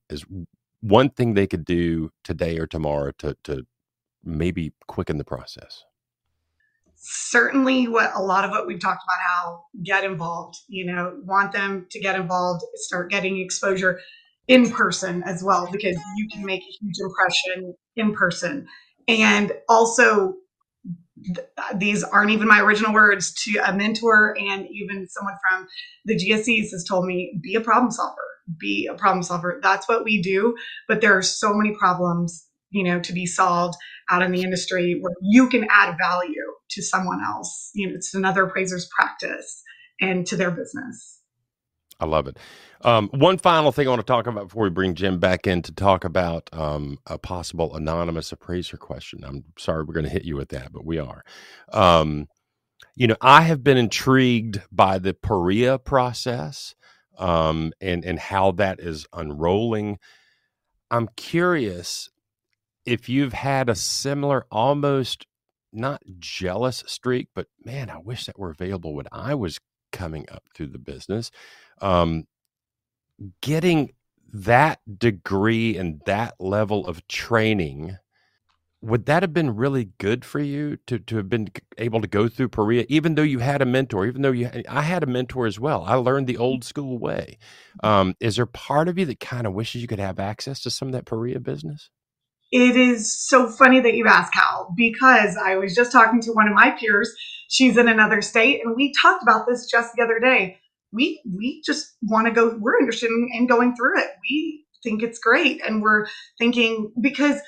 one 0.82 1.10
thing 1.10 1.34
they 1.34 1.48
could 1.48 1.65
do 1.65 2.12
today 2.24 2.58
or 2.58 2.68
tomorrow 2.68 3.12
to 3.20 3.36
to 3.44 3.65
maybe 4.24 4.74
quicken 4.88 5.18
the 5.18 5.24
process? 5.24 5.84
Certainly, 6.96 7.88
what 7.88 8.12
a 8.13 8.22
lot 8.22 8.44
of 8.44 8.52
what 8.52 8.68
we've 8.68 8.80
talked 8.80 9.04
about, 9.04 9.20
how 9.26 9.63
get 9.84 10.04
involved. 10.04 10.58
You 10.68 10.86
know, 10.86 11.20
want 11.24 11.52
them 11.52 11.88
to 11.92 12.00
get 12.00 12.15
involved, 12.15 12.63
start 12.76 13.10
getting 13.10 13.39
exposure 13.39 14.00
in 14.48 14.70
person 14.70 15.24
as 15.24 15.44
well, 15.44 15.70
because 15.72 15.98
you 16.18 16.28
can 16.32 16.46
make 16.46 16.62
a 16.62 16.74
huge 16.82 16.96
impression 17.00 17.76
in 17.96 18.13
person. 18.13 18.68
And 19.08 19.54
also, 19.70 20.36
th- 21.24 21.48
uh, 21.58 21.76
these 21.76 22.04
aren't 22.04 22.32
even 22.32 22.48
my 22.48 22.62
original 22.62 22.94
words 22.94 23.34
to 23.44 23.60
a 23.65 23.74
mentor 23.74 24.36
and 24.39 24.68
even 24.70 25.08
someone 25.08 25.36
from 25.48 25.68
the 26.06 26.15
GSEs 26.15 26.72
has 26.72 26.84
told 26.84 27.06
me 27.06 27.39
be 27.42 27.56
a 27.56 27.62
problem 27.62 27.92
solver 27.92 28.18
be 28.58 28.88
a 28.92 28.96
problem 28.96 29.24
solver. 29.24 29.60
That's 29.62 29.88
what 29.88 30.04
we 30.04 30.22
do. 30.22 30.56
But 30.88 31.02
there 31.02 31.18
are 31.18 31.22
so 31.22 31.54
many 31.54 31.76
problems, 31.78 32.48
you 32.70 32.84
know, 32.84 33.00
to 33.00 33.14
be 33.14 33.26
solved 33.26 33.76
out 34.10 34.22
in 34.22 34.32
the 34.32 34.42
industry 34.42 34.98
where 35.02 35.14
you 35.22 35.50
can 35.50 35.68
add 35.70 35.98
value 35.98 36.54
to 36.72 36.82
someone 36.82 37.22
else. 37.24 37.72
You 37.74 37.88
know, 37.88 37.96
it's 37.96 38.14
another 38.14 38.44
appraiser's 38.46 38.90
practice 38.96 39.64
and 40.02 40.26
to 40.28 40.36
their 40.36 40.52
business. 40.52 41.20
I 42.00 42.06
love 42.06 42.28
it. 42.28 42.38
Um, 42.82 43.10
one 43.10 43.38
final 43.38 43.74
thing 43.74 43.88
I 43.88 43.90
want 43.90 44.00
to 44.00 44.06
talk 44.06 44.26
about 44.26 44.48
before 44.48 44.64
we 44.64 44.70
bring 44.70 44.96
Jim 44.96 45.20
back 45.20 45.46
in 45.46 45.62
to 45.64 45.74
talk 45.74 46.06
about 46.06 46.50
um, 46.54 46.98
a 47.06 47.18
possible 47.18 47.76
anonymous 47.76 48.32
appraiser 48.32 48.78
question. 48.78 49.24
I'm 49.26 49.44
sorry 49.58 49.84
we're 49.84 49.94
going 49.94 50.06
to 50.06 50.12
hit 50.12 50.24
you 50.24 50.38
with 50.38 50.50
that, 50.50 50.72
but 50.72 50.86
we 50.86 50.98
are. 50.98 51.24
Um, 51.74 52.28
you 52.96 53.08
know, 53.08 53.18
I 53.20 53.42
have 53.42 53.64
been 53.64 53.78
intrigued 53.78 54.62
by 54.72 54.98
the 54.98 55.14
PAREA 55.14 55.84
process 55.84 56.74
um, 57.20 57.74
and 57.82 58.04
and 58.06 58.18
how 58.18 58.52
that 58.52 58.80
is 58.80 59.06
unrolling. 59.14 60.00
I'm 60.92 61.10
curious 61.16 62.10
if 62.86 63.08
you've 63.10 63.34
had 63.34 63.70
a 63.70 63.76
similar, 63.76 64.46
almost 64.52 65.28
not 65.72 66.02
jealous 66.18 66.84
streak, 66.88 67.28
but 67.36 67.48
man, 67.64 67.90
I 67.90 68.00
wish 68.00 68.26
that 68.26 68.40
were 68.40 68.50
available 68.50 68.96
when 68.96 69.08
I 69.12 69.36
was 69.36 69.60
coming 69.92 70.26
up 70.32 70.44
through 70.56 70.68
the 70.68 70.80
business. 70.80 71.30
Um, 71.82 72.26
getting 73.42 73.94
that 74.32 74.80
degree 74.98 75.78
and 75.78 76.02
that 76.06 76.36
level 76.40 76.88
of 76.88 77.08
training 77.08 77.98
would 78.82 79.06
that 79.08 79.24
have 79.24 79.34
been 79.34 79.56
really 79.56 79.89
good 79.98 80.24
for 80.24 80.39
you 80.39 80.78
to, 80.88 81.00
to 81.00 81.18
have 81.18 81.30
been 81.30 81.50
able 81.78 82.02
to 82.02 82.08
go 82.08 82.30
through 82.30 82.50
PAREA, 82.50 82.86
even 82.88 83.15
though 83.15 83.24
you 83.24 83.39
had 83.39 83.62
a 83.62 83.65
mentor, 83.65 84.06
even 84.06 84.22
though 84.22 84.32
you, 84.32 84.50
I 84.70 84.84
had 84.84 85.04
a 85.04 85.08
mentor 85.08 85.46
as 85.46 85.60
well. 85.60 85.84
I 85.86 85.96
learned 85.96 86.28
the 86.28 86.38
old 86.38 86.63
school 86.63 86.98
way. 86.98 87.38
Um, 87.84 88.15
is 88.20 88.38
there 88.38 88.46
part 88.46 88.88
of 88.88 88.98
you 88.98 89.06
that 89.06 89.20
kind 89.20 89.46
of 89.46 89.54
wishes 89.54 89.82
you 89.82 89.88
could 89.88 90.00
have 90.00 90.20
access 90.20 90.62
to 90.62 90.70
some 90.70 90.88
of 90.88 90.94
that 90.94 91.06
PAREA 91.06 91.44
business? 91.44 91.89
It 92.52 92.76
is 92.76 93.15
so 93.28 93.48
funny 93.48 93.80
that 93.80 93.94
you 93.94 94.08
ask 94.08 94.34
Hal 94.34 94.74
because 94.76 95.38
I 95.38 95.58
was 95.58 95.76
just 95.76 95.92
talking 95.92 96.22
to 96.22 96.32
one 96.32 96.48
of 96.48 96.54
my 96.54 96.72
peers. 96.72 97.13
She's 97.50 97.78
in 97.78 97.88
another 97.88 98.22
state, 98.22 98.62
and 98.63 98.76
we 98.76 98.94
talked 99.02 99.22
about 99.22 99.46
this 99.48 99.70
just 99.70 99.94
the 99.96 100.04
other 100.04 100.20
day. 100.20 100.58
We 100.92 101.22
we 101.32 101.62
just 101.63 101.96
want 102.02 102.26
to 102.26 102.34
go. 102.34 102.58
We're 102.60 102.80
interested 102.80 103.12
in, 103.12 103.30
in 103.34 103.46
going 103.46 103.76
through 103.76 104.00
it. 104.00 104.10
We 104.28 104.65
think 104.84 105.04
it's 105.04 105.20
great, 105.20 105.62
and 105.63 105.84
we're 105.84 106.08
thinking 106.39 106.92
because 107.00 107.39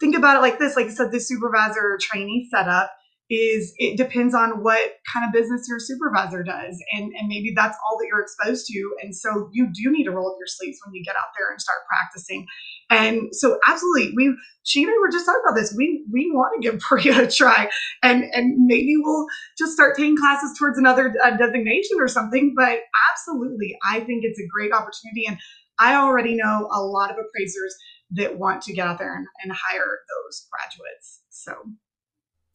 think 0.00 0.16
about 0.16 0.36
it 0.36 0.40
like 0.40 0.58
this 0.58 0.76
like 0.76 0.86
I 0.86 0.90
said, 0.90 1.12
the 1.12 1.20
supervisor 1.20 1.98
trainee 2.00 2.48
setup 2.50 2.90
is 3.30 3.74
it 3.76 3.98
depends 3.98 4.34
on 4.34 4.62
what 4.62 4.80
kind 5.12 5.26
of 5.26 5.32
business 5.32 5.66
your 5.68 5.78
supervisor 5.78 6.42
does 6.42 6.82
and 6.92 7.12
and 7.12 7.28
maybe 7.28 7.52
that's 7.54 7.76
all 7.84 7.98
that 7.98 8.06
you're 8.08 8.22
exposed 8.22 8.66
to. 8.66 8.96
And 9.02 9.14
so 9.14 9.50
you 9.52 9.66
do 9.66 9.90
need 9.92 10.04
to 10.04 10.12
roll 10.12 10.30
up 10.30 10.36
your 10.38 10.46
sleeves 10.46 10.78
when 10.84 10.94
you 10.94 11.04
get 11.04 11.14
out 11.14 11.28
there 11.36 11.50
and 11.50 11.60
start 11.60 11.78
practicing. 11.88 12.46
And 12.88 13.28
so 13.32 13.58
absolutely 13.66 14.14
we 14.16 14.34
she 14.62 14.82
and 14.82 14.90
I 14.90 14.98
were 14.98 15.10
just 15.10 15.26
talking 15.26 15.42
about 15.44 15.56
this. 15.56 15.74
We 15.76 16.06
we 16.10 16.30
want 16.32 16.60
to 16.60 16.70
give 16.70 16.80
PAREA 16.88 17.24
a 17.24 17.30
try 17.30 17.68
and 18.02 18.24
and 18.32 18.66
maybe 18.66 18.94
we'll 18.96 19.26
just 19.58 19.72
start 19.72 19.96
taking 19.96 20.16
classes 20.16 20.56
towards 20.58 20.78
another 20.78 21.14
uh, 21.22 21.36
designation 21.36 21.98
or 22.00 22.08
something. 22.08 22.54
But 22.56 22.78
absolutely 23.12 23.76
I 23.86 24.00
think 24.00 24.24
it's 24.24 24.40
a 24.40 24.48
great 24.48 24.72
opportunity. 24.72 25.26
And 25.26 25.36
I 25.78 25.96
already 25.96 26.34
know 26.34 26.68
a 26.72 26.80
lot 26.80 27.10
of 27.10 27.16
appraisers 27.18 27.76
that 28.12 28.38
want 28.38 28.62
to 28.62 28.72
get 28.72 28.86
out 28.86 28.98
there 28.98 29.16
and, 29.16 29.26
and 29.42 29.52
hire 29.52 30.00
those 30.08 30.46
graduates 30.50 31.20
so 31.30 31.54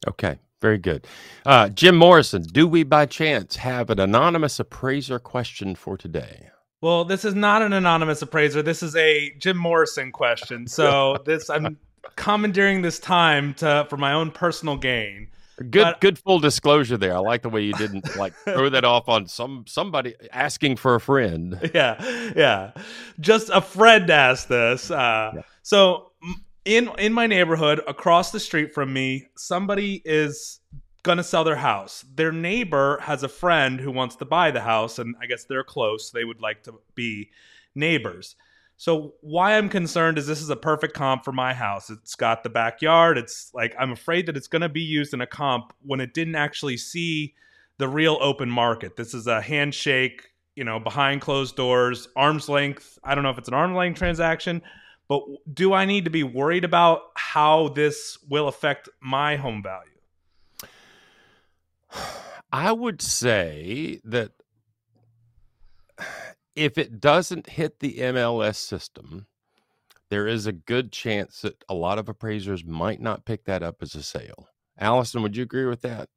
Okay, 0.08 0.38
very 0.62 0.78
good. 0.78 1.08
Uh, 1.46 1.70
Jim 1.70 1.96
Morrison, 1.96 2.44
do 2.44 2.68
we 2.68 2.84
by 2.84 3.06
chance 3.06 3.56
have 3.58 3.90
an 3.90 4.00
anonymous 4.00 4.60
appraiser 4.60 5.20
question 5.20 5.76
for 5.76 5.98
today? 5.98 6.50
Well, 6.82 7.06
this 7.06 7.24
is 7.24 7.34
not 7.34 7.62
an 7.62 7.72
anonymous 7.72 8.22
appraiser. 8.22 8.62
This 8.62 8.84
is 8.84 8.96
a 8.96 9.34
Jim 9.40 9.58
Morrison 9.58 10.12
question. 10.12 10.68
So 10.68 11.18
this 11.26 11.50
I'm 11.50 11.78
commandeering 12.18 12.82
this 12.82 13.00
time 13.00 13.54
to 13.56 13.88
for 13.90 13.98
my 13.98 14.14
own 14.14 14.32
personal 14.32 14.76
gain. 14.76 15.30
Good, 15.70 15.84
but, 15.84 16.02
good 16.02 16.20
full 16.20 16.40
disclosure 16.40 16.98
there. 16.98 17.16
I 17.16 17.20
like 17.20 17.42
the 17.42 17.50
way 17.50 17.62
you 17.64 17.74
didn't 17.74 18.16
like 18.16 18.34
throw 18.46 18.70
that 18.70 18.86
off 18.86 19.10
on 19.10 19.28
some 19.28 19.66
somebody 19.68 20.16
asking 20.32 20.78
for 20.78 20.96
a 20.96 21.00
friend. 21.00 21.72
Yeah, 21.74 22.32
yeah. 22.36 22.72
Just 23.20 23.50
a 23.50 23.62
friend 23.62 24.10
asked 24.10 24.50
this. 24.50 24.92
Uh, 24.92 25.32
yeah. 25.36 25.42
So 25.62 26.12
in 26.66 26.90
in 26.98 27.14
my 27.14 27.28
neighborhood 27.28 27.82
across 27.88 28.32
the 28.32 28.40
street 28.40 28.74
from 28.74 28.94
me 28.94 29.28
somebody 29.36 30.02
is 30.06 30.60
gonna 31.04 31.24
sell 31.24 31.44
their 31.44 31.56
house 31.56 32.06
their 32.16 32.32
neighbor 32.32 33.00
has 33.02 33.24
a 33.24 33.28
friend 33.28 33.80
who 33.80 33.92
wants 33.92 34.16
to 34.16 34.26
buy 34.26 34.50
the 34.50 34.62
house 34.62 35.00
and 35.00 35.16
i 35.22 35.26
guess 35.26 35.44
they're 35.44 35.64
close 35.64 36.12
they 36.12 36.24
would 36.24 36.40
like 36.40 36.64
to 36.64 36.74
be 36.96 37.30
neighbors 37.76 38.36
so 38.84 39.14
why 39.22 39.56
i'm 39.58 39.70
concerned 39.70 40.18
is 40.18 40.28
this 40.28 40.42
is 40.42 40.50
a 40.50 40.58
perfect 40.58 40.94
comp 40.94 41.24
for 41.24 41.32
my 41.32 41.54
house. 41.54 41.90
It's 41.90 42.16
got 42.16 42.44
the 42.44 42.50
backyard. 42.50 43.18
It's 43.18 43.50
like 43.54 43.74
i'm 43.80 43.94
afraid 43.94 44.26
that 44.26 44.36
it's 44.36 44.50
going 44.50 44.62
to 44.62 44.68
be 44.68 44.82
used 44.82 45.14
in 45.14 45.22
a 45.22 45.26
comp 45.26 45.72
when 45.84 46.02
it 46.02 46.14
didn't 46.14 46.36
actually 46.36 46.76
see 46.76 47.34
the 47.78 47.88
real 47.88 48.18
open 48.20 48.50
market. 48.50 48.98
This 48.98 49.14
is 49.14 49.26
a 49.26 49.40
handshake 49.40 50.32
you 50.58 50.66
know 50.66 50.82
behind 50.82 51.22
closed 51.22 51.56
doors 51.56 52.10
arm's 52.18 52.50
length. 52.50 53.00
I 53.06 53.16
don't 53.16 53.24
know 53.24 53.30
if 53.30 53.38
it's 53.38 53.48
an 53.48 53.54
arm's 53.54 53.78
length 53.78 54.00
transaction 54.00 54.62
but 55.08 55.22
do 55.54 55.72
I 55.72 55.86
need 55.86 56.04
to 56.04 56.12
be 56.12 56.24
worried 56.24 56.66
about 56.66 57.04
how 57.16 57.70
this 57.70 58.18
will 58.28 58.50
affect 58.50 58.90
my 59.00 59.38
home 59.38 59.64
value? 59.64 59.92
I 62.52 62.74
would 62.74 63.02
say 63.02 64.02
that 64.04 64.32
if 66.56 66.78
it 66.78 67.00
doesn't 67.00 67.50
hit 67.50 67.80
the 67.80 67.98
MLS 67.98 68.56
system, 68.56 69.28
there 70.10 70.28
is 70.28 70.46
a 70.46 70.52
good 70.52 70.92
chance 70.92 71.42
that 71.42 71.64
a 71.68 71.74
lot 71.74 71.98
of 71.98 72.08
appraisers 72.08 72.64
might 72.64 73.02
not 73.02 73.26
pick 73.26 73.46
that 73.46 73.64
up 73.64 73.78
as 73.82 73.96
a 73.96 74.04
sale. 74.04 74.48
Allison, 74.78 75.22
would 75.22 75.36
you 75.36 75.44
agree 75.44 75.66
with 75.66 75.82
that? 75.82 76.10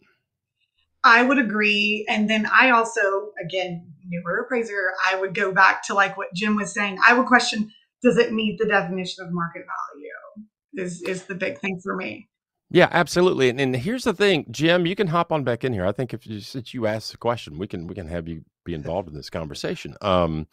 I 1.04 1.22
would 1.22 1.38
agree. 1.38 2.04
And 2.08 2.28
then 2.28 2.46
I 2.46 2.70
also, 2.70 3.30
again, 3.42 3.92
newer 4.06 4.40
appraiser, 4.40 4.92
I 5.08 5.18
would 5.20 5.34
go 5.34 5.52
back 5.52 5.84
to 5.84 5.94
like 5.94 6.16
what 6.16 6.34
Jim 6.34 6.56
was 6.56 6.72
saying. 6.72 6.98
I 7.06 7.14
would 7.14 7.26
question 7.26 7.70
does 8.02 8.18
it 8.18 8.32
meet 8.32 8.58
the 8.58 8.66
definition 8.66 9.24
of 9.24 9.32
market 9.32 9.64
value? 9.64 10.84
Is 10.84 11.00
is 11.02 11.24
the 11.24 11.34
big 11.34 11.58
thing 11.60 11.80
for 11.82 11.96
me. 11.96 12.28
Yeah, 12.70 12.88
absolutely. 12.90 13.48
And, 13.48 13.60
and 13.60 13.76
here's 13.76 14.04
the 14.04 14.12
thing, 14.12 14.46
Jim, 14.50 14.86
you 14.86 14.96
can 14.96 15.06
hop 15.06 15.30
on 15.30 15.44
back 15.44 15.62
in 15.64 15.72
here. 15.72 15.86
I 15.86 15.92
think 15.92 16.12
if 16.12 16.26
you, 16.26 16.40
since 16.40 16.74
you 16.74 16.86
asked 16.86 17.12
the 17.12 17.18
question, 17.18 17.58
we 17.58 17.66
can 17.66 17.86
we 17.86 17.94
can 17.94 18.08
have 18.08 18.26
you 18.26 18.44
be 18.64 18.74
involved 18.74 19.08
in 19.08 19.14
this 19.14 19.30
conversation. 19.30 19.94
Um, 20.00 20.46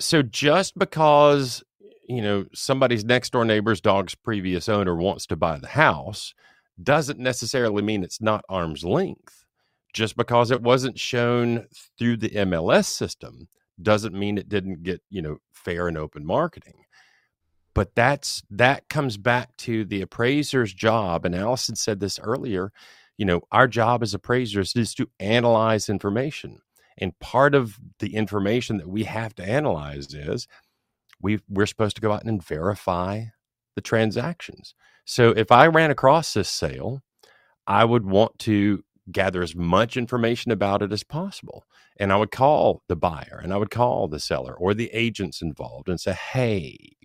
so 0.00 0.22
just 0.22 0.78
because 0.78 1.62
you 2.08 2.22
know 2.22 2.46
somebody's 2.52 3.04
next 3.04 3.30
door 3.32 3.44
neighbor's 3.44 3.80
dog's 3.80 4.14
previous 4.14 4.68
owner 4.68 4.96
wants 4.96 5.26
to 5.26 5.36
buy 5.36 5.58
the 5.58 5.68
house 5.68 6.34
doesn't 6.82 7.18
necessarily 7.18 7.82
mean 7.82 8.02
it's 8.02 8.20
not 8.20 8.44
arm's 8.48 8.84
length. 8.84 9.44
Just 9.92 10.16
because 10.16 10.50
it 10.50 10.62
wasn't 10.62 10.98
shown 10.98 11.66
through 11.98 12.16
the 12.16 12.30
MLS 12.30 12.86
system 12.86 13.48
doesn't 13.82 14.14
mean 14.14 14.38
it 14.38 14.48
didn't 14.48 14.82
get 14.82 15.00
you 15.10 15.22
know 15.22 15.38
fair 15.52 15.86
and 15.86 15.96
open 15.96 16.26
marketing 16.26 16.84
but 17.74 17.94
that's 17.94 18.42
that 18.50 18.88
comes 18.88 19.16
back 19.16 19.56
to 19.56 19.84
the 19.84 20.02
appraiser's 20.02 20.72
job 20.72 21.24
and 21.24 21.34
allison 21.34 21.76
said 21.76 22.00
this 22.00 22.18
earlier 22.20 22.72
you 23.16 23.24
know 23.24 23.40
our 23.52 23.68
job 23.68 24.02
as 24.02 24.14
appraisers 24.14 24.74
is 24.76 24.94
to 24.94 25.08
analyze 25.18 25.88
information 25.88 26.58
and 26.98 27.18
part 27.18 27.54
of 27.54 27.78
the 27.98 28.14
information 28.14 28.76
that 28.76 28.88
we 28.88 29.04
have 29.04 29.34
to 29.34 29.44
analyze 29.44 30.12
is 30.14 30.46
we 31.20 31.40
we're 31.48 31.66
supposed 31.66 31.96
to 31.96 32.02
go 32.02 32.12
out 32.12 32.24
and 32.24 32.44
verify 32.44 33.24
the 33.74 33.82
transactions 33.82 34.74
so 35.04 35.30
if 35.30 35.52
i 35.52 35.66
ran 35.66 35.90
across 35.90 36.34
this 36.34 36.50
sale 36.50 37.02
i 37.66 37.84
would 37.84 38.04
want 38.04 38.38
to 38.38 38.82
gather 39.10 39.42
as 39.42 39.54
much 39.54 39.96
information 39.96 40.52
about 40.52 40.82
it 40.82 40.92
as 40.92 41.02
possible. 41.02 41.64
And 41.98 42.12
I 42.12 42.16
would 42.16 42.30
call 42.30 42.82
the 42.88 42.96
buyer 42.96 43.40
and 43.42 43.52
I 43.52 43.56
would 43.56 43.70
call 43.70 44.08
the 44.08 44.20
seller 44.20 44.54
or 44.54 44.74
the 44.74 44.90
agents 44.92 45.42
involved 45.42 45.88
and 45.88 46.00
say, 46.00 46.12
hey, 46.12 46.96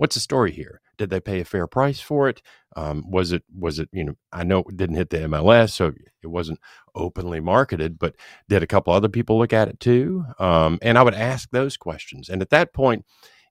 what's 0.00 0.16
the 0.16 0.20
story 0.20 0.50
here? 0.50 0.80
Did 0.96 1.10
they 1.10 1.20
pay 1.20 1.40
a 1.40 1.44
fair 1.44 1.66
price 1.66 2.00
for 2.00 2.28
it? 2.28 2.40
Um, 2.74 3.04
was 3.10 3.32
it, 3.32 3.42
was 3.54 3.78
it, 3.78 3.88
you 3.92 4.04
know, 4.04 4.14
I 4.32 4.44
know 4.44 4.60
it 4.60 4.76
didn't 4.76 4.96
hit 4.96 5.10
the 5.10 5.18
MLS, 5.18 5.70
so 5.70 5.92
it 6.22 6.26
wasn't 6.26 6.58
openly 6.94 7.40
marketed, 7.40 7.98
but 7.98 8.16
did 8.48 8.62
a 8.62 8.66
couple 8.66 8.92
other 8.92 9.10
people 9.10 9.38
look 9.38 9.52
at 9.52 9.68
it 9.68 9.78
too? 9.78 10.24
Um, 10.38 10.78
and 10.80 10.96
I 10.96 11.02
would 11.02 11.14
ask 11.14 11.50
those 11.50 11.76
questions. 11.76 12.30
And 12.30 12.40
at 12.40 12.50
that 12.50 12.72
point, 12.72 13.04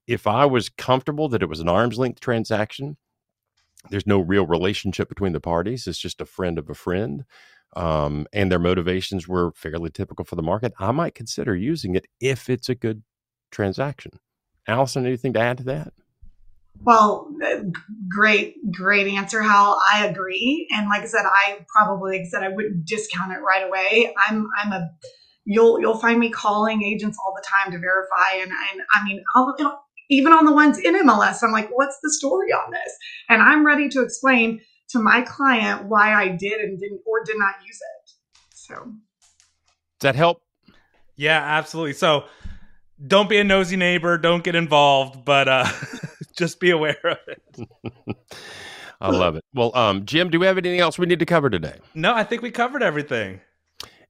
if 0.07 0.25
I 0.25 0.45
was 0.45 0.69
comfortable 0.69 1.29
that 1.29 1.43
it 1.43 1.49
was 1.49 1.59
an 1.59 1.69
arm's 1.69 1.99
length 1.99 2.19
transaction, 2.19 2.97
there's 3.91 4.07
no 4.07 4.19
real 4.19 4.47
relationship 4.47 5.07
between 5.07 5.33
the 5.33 5.39
parties. 5.39 5.85
It's 5.85 5.99
just 5.99 6.19
a 6.19 6.25
friend 6.25 6.57
of 6.57 6.69
a 6.69 6.73
friend 6.73 7.25
um, 7.75 8.25
and 8.33 8.51
their 8.51 8.59
motivations 8.59 9.27
were 9.27 9.51
fairly 9.51 9.91
typical 9.91 10.25
for 10.25 10.35
the 10.35 10.41
market, 10.41 10.73
I 10.79 10.91
might 10.91 11.15
consider 11.15 11.55
using 11.55 11.95
it 11.95 12.07
if 12.19 12.49
it's 12.49 12.69
a 12.69 12.75
good 12.75 13.03
transaction. 13.51 14.13
Allison, 14.67 15.05
anything 15.05 15.33
to 15.33 15.39
add 15.39 15.59
to 15.59 15.63
that? 15.65 15.93
Well, 16.83 17.29
uh, 17.45 17.63
great, 18.09 18.55
great 18.71 19.07
answer, 19.07 19.41
Hal. 19.41 19.79
I 19.93 20.05
agree, 20.05 20.67
and 20.71 20.87
like 20.87 21.01
I 21.01 21.07
said, 21.07 21.25
I 21.25 21.65
probably 21.75 22.19
like 22.19 22.21
I 22.21 22.29
said 22.29 22.43
I 22.43 22.49
wouldn't 22.49 22.85
discount 22.85 23.33
it 23.33 23.39
right 23.39 23.67
away. 23.67 24.13
I'm 24.27 24.47
I'm 24.61 24.71
a 24.71 24.89
you'll 25.45 25.79
you'll 25.81 25.97
find 25.97 26.19
me 26.19 26.29
calling 26.29 26.83
agents 26.83 27.17
all 27.23 27.33
the 27.35 27.43
time 27.47 27.71
to 27.73 27.79
verify, 27.79 28.41
and 28.41 28.51
and 28.51 28.81
I 28.95 29.03
mean 29.03 29.21
I'll, 29.35 29.55
even 30.09 30.33
on 30.33 30.45
the 30.45 30.53
ones 30.53 30.79
in 30.79 30.95
MLS, 30.95 31.43
I'm 31.43 31.51
like, 31.51 31.69
what's 31.69 31.97
the 32.01 32.11
story 32.11 32.51
on 32.51 32.71
this? 32.71 32.93
And 33.29 33.41
I'm 33.41 33.65
ready 33.65 33.89
to 33.89 34.01
explain 34.01 34.61
to 34.89 34.99
my 34.99 35.21
client 35.21 35.85
why 35.87 36.13
I 36.13 36.29
did 36.29 36.61
and 36.61 36.79
didn't 36.79 37.01
or 37.05 37.23
did 37.23 37.37
not 37.37 37.55
use 37.65 37.77
it. 37.77 38.11
So 38.55 38.75
does 38.75 40.01
that 40.01 40.15
help? 40.15 40.41
Yeah, 41.15 41.39
absolutely. 41.39 41.93
So 41.93 42.25
don't 43.05 43.29
be 43.29 43.37
a 43.37 43.43
nosy 43.43 43.75
neighbor, 43.75 44.17
don't 44.17 44.43
get 44.43 44.55
involved, 44.55 45.25
but 45.25 45.47
uh 45.47 45.67
just 46.39 46.59
be 46.59 46.71
aware 46.71 46.97
of 47.03 47.17
it. 47.27 47.67
I 49.01 49.11
love 49.11 49.35
it. 49.35 49.43
Well, 49.53 49.75
um, 49.75 50.05
Jim, 50.05 50.29
do 50.29 50.39
we 50.39 50.45
have 50.45 50.57
anything 50.57 50.79
else 50.79 50.97
we 50.97 51.05
need 51.05 51.19
to 51.19 51.25
cover 51.25 51.49
today? 51.49 51.77
No, 51.93 52.13
I 52.13 52.23
think 52.23 52.41
we 52.41 52.51
covered 52.51 52.83
everything. 52.83 53.41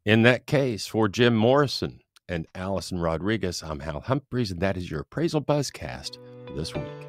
In 0.05 0.23
that 0.23 0.47
case, 0.47 0.87
for 0.87 1.07
Jim 1.07 1.35
Morrison 1.35 1.99
and 2.27 2.47
Allison 2.55 2.99
Rodriguez, 2.99 3.61
I'm 3.61 3.81
Hal 3.81 4.01
Humphreys, 4.01 4.51
and 4.51 4.61
that 4.61 4.77
is 4.77 4.89
your 4.89 5.01
appraisal 5.01 5.41
buzzcast 5.41 6.17
this 6.55 6.73
week. 6.73 7.08